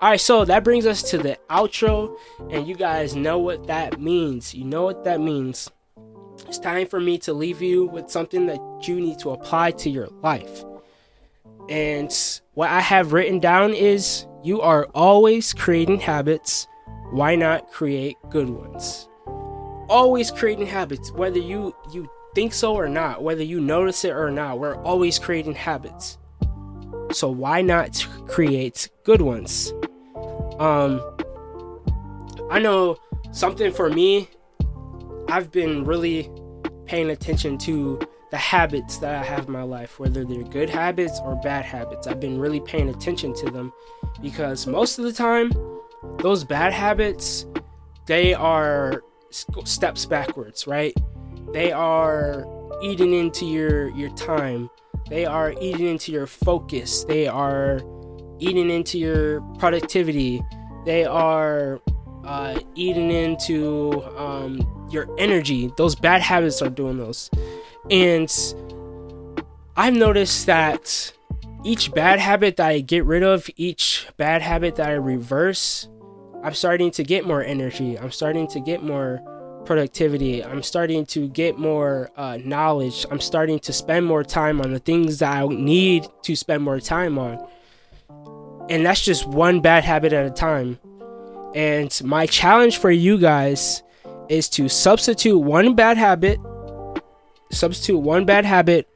All 0.00 0.10
right, 0.10 0.20
so 0.20 0.44
that 0.44 0.64
brings 0.64 0.86
us 0.86 1.02
to 1.10 1.18
the 1.18 1.38
outro, 1.50 2.16
and 2.50 2.66
you 2.66 2.74
guys 2.74 3.14
know 3.14 3.38
what 3.38 3.66
that 3.66 4.00
means. 4.00 4.54
You 4.54 4.64
know 4.64 4.82
what 4.82 5.04
that 5.04 5.20
means. 5.20 5.70
It's 6.46 6.58
time 6.58 6.86
for 6.86 7.00
me 7.00 7.18
to 7.18 7.32
leave 7.32 7.60
you 7.60 7.84
with 7.86 8.10
something 8.10 8.46
that 8.46 8.60
you 8.88 8.98
need 8.98 9.18
to 9.20 9.30
apply 9.30 9.72
to 9.72 9.90
your 9.90 10.08
life. 10.22 10.64
And 11.68 12.12
what 12.54 12.70
I 12.70 12.80
have 12.80 13.12
written 13.12 13.38
down 13.38 13.74
is 13.74 14.26
you 14.42 14.60
are 14.60 14.86
always 14.94 15.52
creating 15.52 16.00
habits. 16.00 16.66
Why 17.12 17.36
not 17.36 17.70
create 17.70 18.16
good 18.30 18.48
ones? 18.48 19.08
Always 19.88 20.30
creating 20.30 20.66
habits, 20.66 21.12
whether 21.12 21.38
you 21.38 21.74
you 21.92 22.08
think 22.34 22.54
so 22.54 22.74
or 22.74 22.88
not, 22.88 23.22
whether 23.22 23.42
you 23.42 23.60
notice 23.60 24.04
it 24.04 24.12
or 24.12 24.30
not, 24.30 24.58
we're 24.58 24.80
always 24.82 25.18
creating 25.18 25.54
habits. 25.54 26.16
So 27.12 27.30
why 27.30 27.62
not 27.62 28.06
create 28.26 28.88
good 29.04 29.20
ones? 29.20 29.72
Um, 30.58 31.02
I 32.50 32.58
know 32.58 32.96
something 33.32 33.72
for 33.72 33.90
me. 33.90 34.28
I've 35.28 35.50
been 35.50 35.84
really 35.84 36.30
paying 36.86 37.10
attention 37.10 37.56
to 37.58 38.00
the 38.30 38.36
habits 38.36 38.98
that 38.98 39.14
I 39.14 39.24
have 39.24 39.46
in 39.46 39.52
my 39.52 39.62
life, 39.62 39.98
whether 39.98 40.24
they're 40.24 40.42
good 40.42 40.70
habits 40.70 41.20
or 41.24 41.36
bad 41.36 41.64
habits. 41.64 42.06
I've 42.06 42.20
been 42.20 42.38
really 42.38 42.60
paying 42.60 42.88
attention 42.88 43.34
to 43.34 43.50
them 43.50 43.72
because 44.22 44.66
most 44.66 44.98
of 44.98 45.04
the 45.04 45.12
time, 45.12 45.52
those 46.18 46.44
bad 46.44 46.72
habits, 46.72 47.46
they 48.06 48.34
are 48.34 49.02
steps 49.64 50.06
backwards, 50.06 50.66
right? 50.66 50.94
They 51.52 51.72
are 51.72 52.46
eating 52.82 53.14
into 53.14 53.46
your 53.46 53.90
your 53.90 54.10
time. 54.10 54.70
They 55.10 55.26
are 55.26 55.52
eating 55.60 55.88
into 55.88 56.12
your 56.12 56.26
focus. 56.26 57.04
They 57.04 57.26
are 57.26 57.80
eating 58.38 58.70
into 58.70 58.96
your 58.96 59.40
productivity. 59.58 60.40
They 60.86 61.04
are 61.04 61.80
uh, 62.24 62.60
eating 62.76 63.10
into 63.10 64.02
um, 64.16 64.88
your 64.90 65.08
energy. 65.18 65.70
Those 65.76 65.96
bad 65.96 66.22
habits 66.22 66.62
are 66.62 66.70
doing 66.70 66.96
those. 66.96 67.28
And 67.90 68.32
I've 69.76 69.94
noticed 69.94 70.46
that 70.46 71.12
each 71.64 71.92
bad 71.92 72.20
habit 72.20 72.56
that 72.56 72.68
I 72.68 72.80
get 72.80 73.04
rid 73.04 73.24
of, 73.24 73.50
each 73.56 74.06
bad 74.16 74.42
habit 74.42 74.76
that 74.76 74.88
I 74.88 74.92
reverse, 74.92 75.88
I'm 76.44 76.54
starting 76.54 76.90
to 76.92 77.02
get 77.02 77.26
more 77.26 77.42
energy. 77.42 77.98
I'm 77.98 78.12
starting 78.12 78.46
to 78.48 78.60
get 78.60 78.82
more 78.82 79.20
productivity. 79.70 80.44
I'm 80.44 80.62
starting 80.62 81.06
to 81.06 81.28
get 81.28 81.58
more 81.58 82.10
uh, 82.16 82.38
knowledge. 82.44 83.06
I'm 83.10 83.20
starting 83.20 83.58
to 83.60 83.72
spend 83.72 84.04
more 84.04 84.24
time 84.24 84.60
on 84.60 84.72
the 84.72 84.80
things 84.80 85.18
that 85.20 85.32
I 85.32 85.46
need 85.46 86.08
to 86.22 86.34
spend 86.34 86.62
more 86.62 86.80
time 86.80 87.18
on 87.18 87.46
and 88.70 88.86
that's 88.86 89.04
just 89.04 89.26
one 89.26 89.60
bad 89.60 89.84
habit 89.84 90.12
at 90.12 90.24
a 90.24 90.30
time. 90.30 90.78
And 91.54 92.00
my 92.04 92.26
challenge 92.26 92.78
for 92.78 92.90
you 92.90 93.18
guys 93.18 93.82
is 94.28 94.48
to 94.50 94.68
substitute 94.68 95.38
one 95.38 95.74
bad 95.74 95.98
habit, 95.98 96.38
substitute 97.50 97.98
one 97.98 98.24
bad 98.24 98.44
habit 98.44 98.88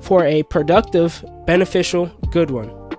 for 0.00 0.24
a 0.24 0.42
productive, 0.44 1.22
beneficial, 1.46 2.06
good 2.30 2.50
one. 2.50 2.70
All 2.70 2.96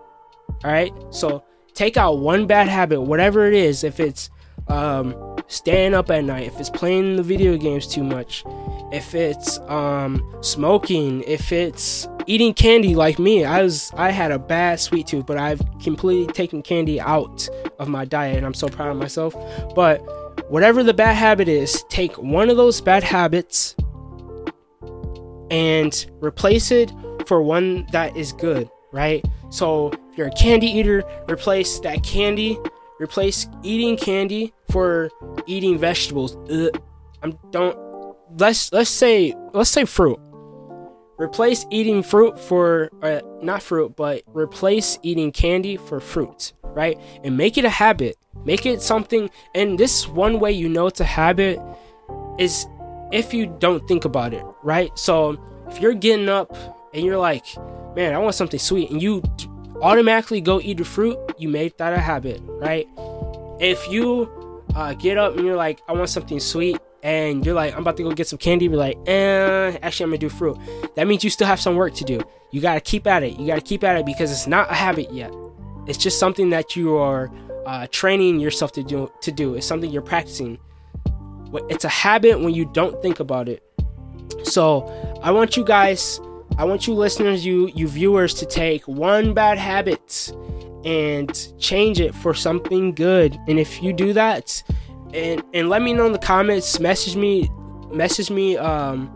right? 0.64 0.94
So 1.10 1.44
take 1.74 1.98
out 1.98 2.20
one 2.20 2.46
bad 2.46 2.70
habit, 2.70 3.02
whatever 3.02 3.48
it 3.48 3.56
is, 3.56 3.84
if 3.84 4.00
it's 4.00 4.30
um, 4.68 5.16
staying 5.48 5.94
up 5.94 6.10
at 6.12 6.24
night, 6.24 6.48
if 6.48 6.60
it's 6.60 6.70
playing 6.70 7.16
the 7.16 7.24
video 7.24 7.58
games 7.58 7.88
too 7.88 8.04
much, 8.04 8.44
if 8.92 9.16
it's 9.16 9.60
um, 9.68 10.24
smoking, 10.42 11.24
if 11.28 11.52
it's 11.52 12.08
eating 12.28 12.54
candy 12.54 12.96
like 12.96 13.20
me. 13.20 13.44
I 13.46 13.62
was 13.64 13.92
I 13.96 14.12
had 14.12 14.32
a 14.32 14.40
bad 14.40 14.80
sweet 14.80 15.08
tooth, 15.08 15.26
but 15.26 15.38
I've 15.38 15.62
completely 15.82 16.32
taken 16.34 16.62
candy 16.62 17.00
out 17.00 17.48
of 17.80 17.88
my 17.88 18.06
diet 18.06 18.38
and 18.38 18.46
I'm 18.46 18.54
so 18.54 18.68
proud 18.68 18.90
of 18.90 18.98
myself. 18.98 19.36
But 19.76 20.00
whatever 20.50 20.84
the 20.84 20.94
bad 20.94 21.16
habit 21.16 21.48
is, 21.48 21.84
take 21.90 22.18
one 22.18 22.50
of 22.50 22.58
those 22.58 22.82
bad 22.82 23.04
habits 23.04 23.76
and 25.50 26.06
replace 26.22 26.72
it 26.72 26.92
for 27.26 27.42
one 27.42 27.86
that 27.92 28.16
is 28.16 28.32
good, 28.34 28.70
right? 28.92 29.24
So 29.50 29.92
if 30.12 30.18
you're 30.18 30.28
a 30.28 30.32
candy 30.32 30.68
eater, 30.68 31.04
replace 31.30 31.80
that 31.80 32.04
candy, 32.04 32.58
replace 33.02 33.48
eating 33.64 33.98
candy 33.98 34.54
for 34.70 35.10
eating 35.48 35.78
vegetables. 35.78 36.38
Ugh. 36.50 36.82
I'm 37.24 37.38
don't 37.52 37.78
let's 38.38 38.72
let's 38.72 38.90
say 38.90 39.34
let's 39.54 39.70
say 39.70 39.86
fruit 39.86 40.20
Replace 41.22 41.68
eating 41.70 42.02
fruit 42.02 42.40
for, 42.40 42.90
uh, 43.04 43.22
not 43.44 43.62
fruit, 43.62 43.96
but 43.96 44.24
replace 44.26 44.98
eating 45.04 45.32
candy 45.32 45.78
for 45.78 46.00
fruit, 46.00 46.52
right? 46.64 47.00
And 47.24 47.38
make 47.38 47.60
it 47.60 47.64
a 47.64 47.70
habit. 47.70 48.18
Make 48.44 48.66
it 48.66 48.82
something, 48.82 49.30
and 49.54 49.78
this 49.78 50.08
one 50.08 50.40
way 50.40 50.52
you 50.52 50.68
know 50.68 50.88
it's 50.88 51.00
a 51.00 51.06
habit 51.06 51.60
is 52.40 52.66
if 53.12 53.36
you 53.36 53.46
don't 53.60 53.88
think 53.88 54.04
about 54.04 54.34
it, 54.34 54.44
right? 54.64 54.90
So 54.98 55.40
if 55.70 55.80
you're 55.80 55.94
getting 55.94 56.28
up 56.28 56.58
and 56.92 57.06
you're 57.06 57.20
like, 57.20 57.46
man, 57.96 58.16
I 58.16 58.18
want 58.18 58.34
something 58.34 58.60
sweet, 58.60 58.90
and 58.90 59.00
you 59.00 59.22
automatically 59.80 60.42
go 60.42 60.60
eat 60.60 60.80
the 60.80 60.86
fruit, 60.86 61.20
you 61.42 61.50
made 61.50 61.78
that 61.78 61.94
a 61.94 62.00
habit, 62.00 62.42
right? 62.46 62.88
If 63.60 63.90
you 63.90 64.30
uh, 64.76 64.94
get 64.94 65.18
up 65.18 65.36
and 65.36 65.46
you're 65.46 65.56
like, 65.56 65.82
I 65.88 65.94
want 65.94 66.10
something 66.10 66.40
sweet, 66.40 66.78
and 67.04 67.46
you're 67.46 67.56
like, 67.56 67.74
I'm 67.74 67.82
about 67.82 67.98
to 67.98 68.04
go 68.04 68.12
get 68.12 68.28
some 68.28 68.38
candy, 68.38 68.66
you're 68.66 68.76
like, 68.76 68.98
eh, 69.08 69.78
actually, 69.82 70.04
I'm 70.06 70.10
gonna 70.12 70.20
do 70.20 70.30
fruit. 70.30 70.58
That 70.96 71.08
means 71.08 71.24
you 71.24 71.30
still 71.30 71.48
have 71.48 71.60
some 71.60 71.76
work 71.76 71.94
to 71.96 72.04
do. 72.04 72.22
You 72.52 72.62
gotta 72.62 72.82
keep 72.82 73.08
at 73.08 73.24
it. 73.24 73.40
You 73.40 73.48
gotta 73.48 73.62
keep 73.62 73.84
at 73.84 73.98
it 73.98 74.06
because 74.06 74.32
it's 74.32 74.48
not 74.48 74.70
a 74.70 74.76
habit 74.76 75.12
yet. 75.12 75.34
It's 75.88 75.98
just 75.98 76.20
something 76.20 76.52
that 76.52 76.76
you 76.76 76.98
are 76.98 77.32
uh, 77.66 77.88
training 77.92 78.40
yourself 78.40 78.72
to 78.74 78.84
do. 78.84 79.12
To 79.22 79.32
do. 79.32 79.56
It's 79.56 79.66
something 79.66 79.90
you're 79.90 80.02
practicing. 80.02 80.60
It's 81.70 81.86
a 81.86 81.90
habit 81.90 82.40
when 82.40 82.54
you 82.54 82.66
don't 82.66 83.02
think 83.02 83.20
about 83.20 83.50
it. 83.50 83.64
So 84.44 84.88
I 85.24 85.32
want 85.32 85.58
you 85.58 85.66
guys, 85.66 86.20
I 86.58 86.66
want 86.66 86.88
you 86.88 86.94
listeners, 86.94 87.46
you 87.46 87.72
you 87.76 87.88
viewers, 87.88 88.34
to 88.36 88.46
take 88.46 88.88
one 88.88 89.34
bad 89.34 89.58
habit 89.58 90.32
and 90.86 91.54
change 91.60 92.00
it 92.00 92.14
for 92.16 92.34
something 92.34 92.94
good. 92.94 93.38
And 93.48 93.60
if 93.60 93.82
you 93.82 93.94
do 93.94 94.14
that, 94.14 94.64
and 95.14 95.44
and 95.54 95.70
let 95.70 95.82
me 95.82 95.94
know 95.94 96.06
in 96.06 96.12
the 96.12 96.20
comments, 96.20 96.80
message 96.80 97.16
me, 97.16 97.50
message 97.92 98.30
me, 98.30 98.58
um, 98.58 99.12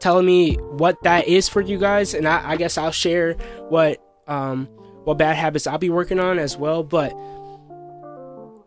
telling 0.00 0.26
me 0.26 0.54
what 0.54 1.02
that 1.02 1.26
is 1.26 1.48
for 1.48 1.60
you 1.60 1.78
guys, 1.78 2.14
and 2.14 2.26
I, 2.26 2.50
I 2.50 2.56
guess 2.56 2.78
I'll 2.78 2.90
share 2.90 3.34
what 3.68 4.02
um 4.26 4.68
what 5.04 5.18
bad 5.18 5.36
habits 5.36 5.66
I'll 5.66 5.78
be 5.78 5.90
working 5.90 6.18
on 6.18 6.38
as 6.38 6.56
well. 6.56 6.82
But 6.82 7.16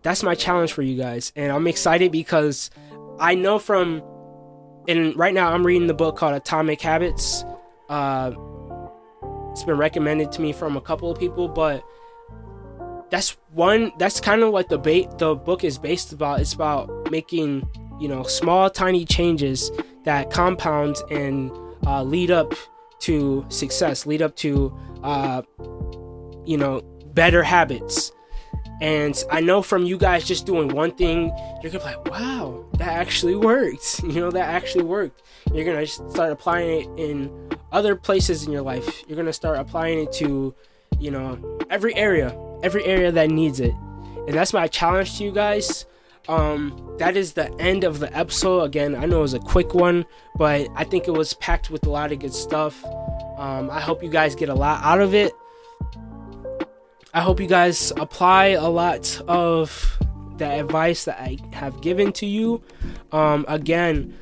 that's 0.02 0.24
my 0.24 0.36
challenge 0.36 0.74
for 0.74 0.82
you 0.82 0.98
guys, 0.98 1.32
and 1.36 1.52
I'm 1.52 1.68
excited 1.68 2.12
because 2.12 2.70
I 3.20 3.36
know 3.36 3.60
from 3.60 4.02
and 4.88 5.16
right 5.16 5.34
now 5.34 5.54
I'm 5.54 5.66
reading 5.66 5.88
the 5.88 5.94
book 5.94 6.18
called 6.18 6.36
Atomic 6.36 6.82
Habits. 6.82 7.44
Uh, 7.90 8.32
it's 9.52 9.64
been 9.64 9.78
recommended 9.78 10.32
to 10.34 10.42
me 10.42 10.54
from 10.54 10.78
a 10.78 10.82
couple 10.82 11.12
of 11.12 11.20
people, 11.20 11.48
but 11.48 11.84
that's 13.10 13.38
one. 13.54 13.92
That's 13.98 14.20
kind 14.20 14.44
of 14.44 14.52
like 14.52 14.70
the. 14.70 14.78
The 15.18 15.36
book 15.36 15.64
is 15.64 15.78
based 15.78 16.14
about. 16.14 16.40
It's 16.40 16.54
about 16.54 17.12
making 17.12 17.68
you 18.00 18.08
know 18.08 18.24
small, 18.24 18.70
tiny 18.70 19.06
changes 19.06 19.72
that 20.06 20.32
compound 20.32 20.98
and 21.12 21.52
uh, 21.86 22.04
lead 22.04 22.32
up 22.32 22.54
to 23.00 23.46
success, 23.50 24.06
lead 24.06 24.22
up 24.22 24.36
to 24.38 24.78
uh, 25.04 25.42
you 26.46 26.58
know 26.58 26.82
better 27.14 27.44
habits. 27.44 28.12
And 28.82 29.22
I 29.30 29.42
know 29.42 29.62
from 29.62 29.86
you 29.86 29.98
guys 29.98 30.26
just 30.26 30.46
doing 30.46 30.70
one 30.70 30.92
thing, 30.92 31.34
you're 31.62 31.72
gonna 31.72 31.84
be 31.84 31.96
like, 31.96 32.10
wow, 32.10 32.66
that 32.78 32.88
actually 32.88 33.36
worked. 33.36 34.02
You 34.10 34.22
know, 34.22 34.32
that 34.32 34.50
actually 34.50 34.86
worked. 34.86 35.22
You're 35.54 35.66
gonna 35.66 35.86
start 35.86 36.32
applying 36.32 36.82
it 36.82 37.00
in 37.00 37.50
other 37.72 37.96
places 37.96 38.46
in 38.46 38.52
your 38.52 38.62
life. 38.62 39.04
You're 39.08 39.18
gonna 39.18 39.34
start 39.34 39.60
applying 39.60 40.00
it 40.00 40.12
to, 40.14 40.56
you 41.00 41.12
know, 41.12 41.60
every 41.70 41.94
area, 41.96 42.30
every 42.64 42.84
area 42.86 43.12
that 43.12 43.30
needs 43.30 43.60
it. 43.60 43.74
And 44.28 44.34
that's 44.34 44.54
my 44.54 44.68
challenge 44.68 45.18
to 45.18 45.24
you 45.24 45.32
guys. 45.32 45.86
Um, 46.28 46.96
that 47.00 47.18
is 47.18 47.34
the 47.34 47.52
end 47.60 47.84
of 47.84 48.00
the 48.00 48.16
episode. 48.16 48.62
Again, 48.62 48.96
I 48.96 49.06
know 49.06 49.20
it 49.20 49.22
was 49.22 49.34
a 49.34 49.40
quick 49.40 49.74
one, 49.74 50.06
but 50.36 50.68
I 50.76 50.84
think 50.84 51.08
it 51.08 51.12
was 51.12 51.34
packed 51.36 51.72
with 51.72 51.86
a 51.88 51.90
lot 51.90 52.12
of 52.12 52.20
good 52.20 52.34
stuff. 52.34 52.84
Um, 53.38 53.70
I 53.72 53.80
hope 53.80 54.04
you 54.04 54.10
guys 54.10 54.36
get 54.36 54.50
a 54.50 54.54
lot 54.54 54.84
out 54.84 55.02
of 55.02 55.16
it. 55.16 55.34
I 57.14 57.22
hope 57.22 57.40
you 57.40 57.48
guys 57.48 57.92
apply 57.98 58.48
a 58.50 58.70
lot 58.70 59.20
of 59.28 59.98
the 60.38 60.46
advice 60.46 61.06
that 61.06 61.20
I 61.20 61.38
have 61.54 61.82
given 61.82 62.12
to 62.14 62.26
you. 62.28 62.62
Um, 63.12 63.46
again, 63.48 64.16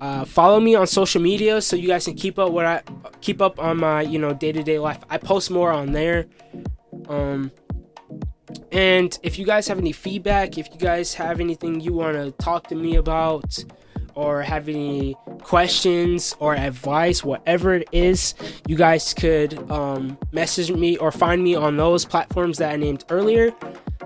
uh, 0.00 0.24
follow 0.24 0.60
me 0.60 0.74
on 0.74 0.86
social 0.86 1.22
media 1.22 1.60
so 1.60 1.76
you 1.76 1.88
guys 1.88 2.04
can 2.04 2.14
keep 2.14 2.38
up 2.38 2.52
what 2.52 2.66
I 2.66 2.82
keep 3.20 3.40
up 3.40 3.58
on 3.58 3.78
my 3.78 4.02
you 4.02 4.18
know 4.18 4.34
day 4.34 4.52
to 4.52 4.62
day 4.62 4.78
life. 4.78 4.98
I 5.08 5.18
post 5.18 5.50
more 5.50 5.72
on 5.72 5.92
there. 5.92 6.26
Um, 7.08 7.50
and 8.72 9.18
if 9.22 9.38
you 9.38 9.46
guys 9.46 9.68
have 9.68 9.78
any 9.78 9.92
feedback, 9.92 10.58
if 10.58 10.68
you 10.72 10.78
guys 10.78 11.14
have 11.14 11.40
anything 11.40 11.80
you 11.80 11.92
want 11.92 12.16
to 12.16 12.30
talk 12.42 12.68
to 12.68 12.74
me 12.74 12.96
about, 12.96 13.64
or 14.14 14.42
have 14.42 14.68
any 14.68 15.16
questions 15.42 16.36
or 16.38 16.54
advice, 16.54 17.24
whatever 17.24 17.74
it 17.74 17.88
is, 17.92 18.34
you 18.66 18.76
guys 18.76 19.12
could 19.14 19.70
um, 19.70 20.16
message 20.32 20.70
me 20.70 20.96
or 20.98 21.10
find 21.10 21.42
me 21.42 21.54
on 21.54 21.76
those 21.76 22.04
platforms 22.04 22.58
that 22.58 22.72
I 22.72 22.76
named 22.76 23.04
earlier. 23.10 23.52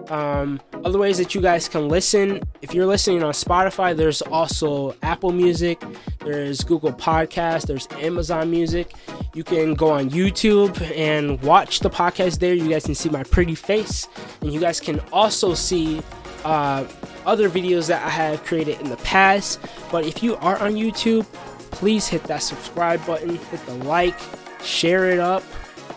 Um, 0.09 0.61
other 0.85 0.99
ways 0.99 1.19
that 1.19 1.35
you 1.35 1.41
guys 1.41 1.69
can 1.69 1.89
listen 1.89 2.41
if 2.61 2.75
you're 2.75 2.87
listening 2.87 3.23
on 3.23 3.33
Spotify, 3.33 3.97
there's 3.97 4.21
also 4.21 4.95
Apple 5.03 5.33
Music, 5.33 5.83
there's 6.21 6.63
Google 6.63 6.93
Podcast, 6.93 7.67
there's 7.67 7.87
Amazon 7.93 8.51
Music. 8.51 8.95
You 9.35 9.45
can 9.45 9.75
go 9.75 9.91
on 9.91 10.11
YouTube 10.11 10.81
and 10.97 11.41
watch 11.43 11.81
the 11.81 11.91
podcast 11.91 12.41
there. 12.41 12.55
You 12.55 12.69
guys 12.69 12.85
can 12.85 12.95
see 12.95 13.09
my 13.09 13.23
pretty 13.23 13.55
face, 13.55 14.09
and 14.41 14.53
you 14.53 14.59
guys 14.61 14.81
can 14.81 15.01
also 15.13 15.55
see 15.55 16.03
uh, 16.45 16.85
other 17.27 17.49
videos 17.49 17.87
that 17.89 18.05
I 18.05 18.11
have 18.11 18.45
created 18.45 18.81
in 18.81 18.91
the 18.91 18.97
past. 18.99 19.61
But 19.93 20.05
if 20.05 20.23
you 20.23 20.37
are 20.37 20.59
on 20.59 20.75
YouTube, 20.75 21.25
please 21.71 22.09
hit 22.09 22.25
that 22.25 22.43
subscribe 22.43 23.05
button, 23.07 23.37
hit 23.37 23.67
the 23.67 23.75
like, 23.85 24.19
share 24.63 25.11
it 25.11 25.21
up. 25.21 25.45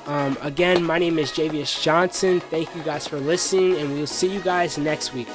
Um, 0.08 0.38
again, 0.42 0.84
my 0.84 0.98
name 0.98 1.20
is 1.20 1.32
Jayvious 1.32 1.82
Johnson. 1.82 2.40
Thank 2.40 2.76
you 2.76 2.82
guys 2.84 3.08
for 3.08 3.20
listening, 3.20 3.78
and 3.78 3.94
we'll 3.94 4.08
see 4.08 4.34
you 4.34 4.42
guys 4.42 4.78
next 4.78 5.14
week. 5.14 5.28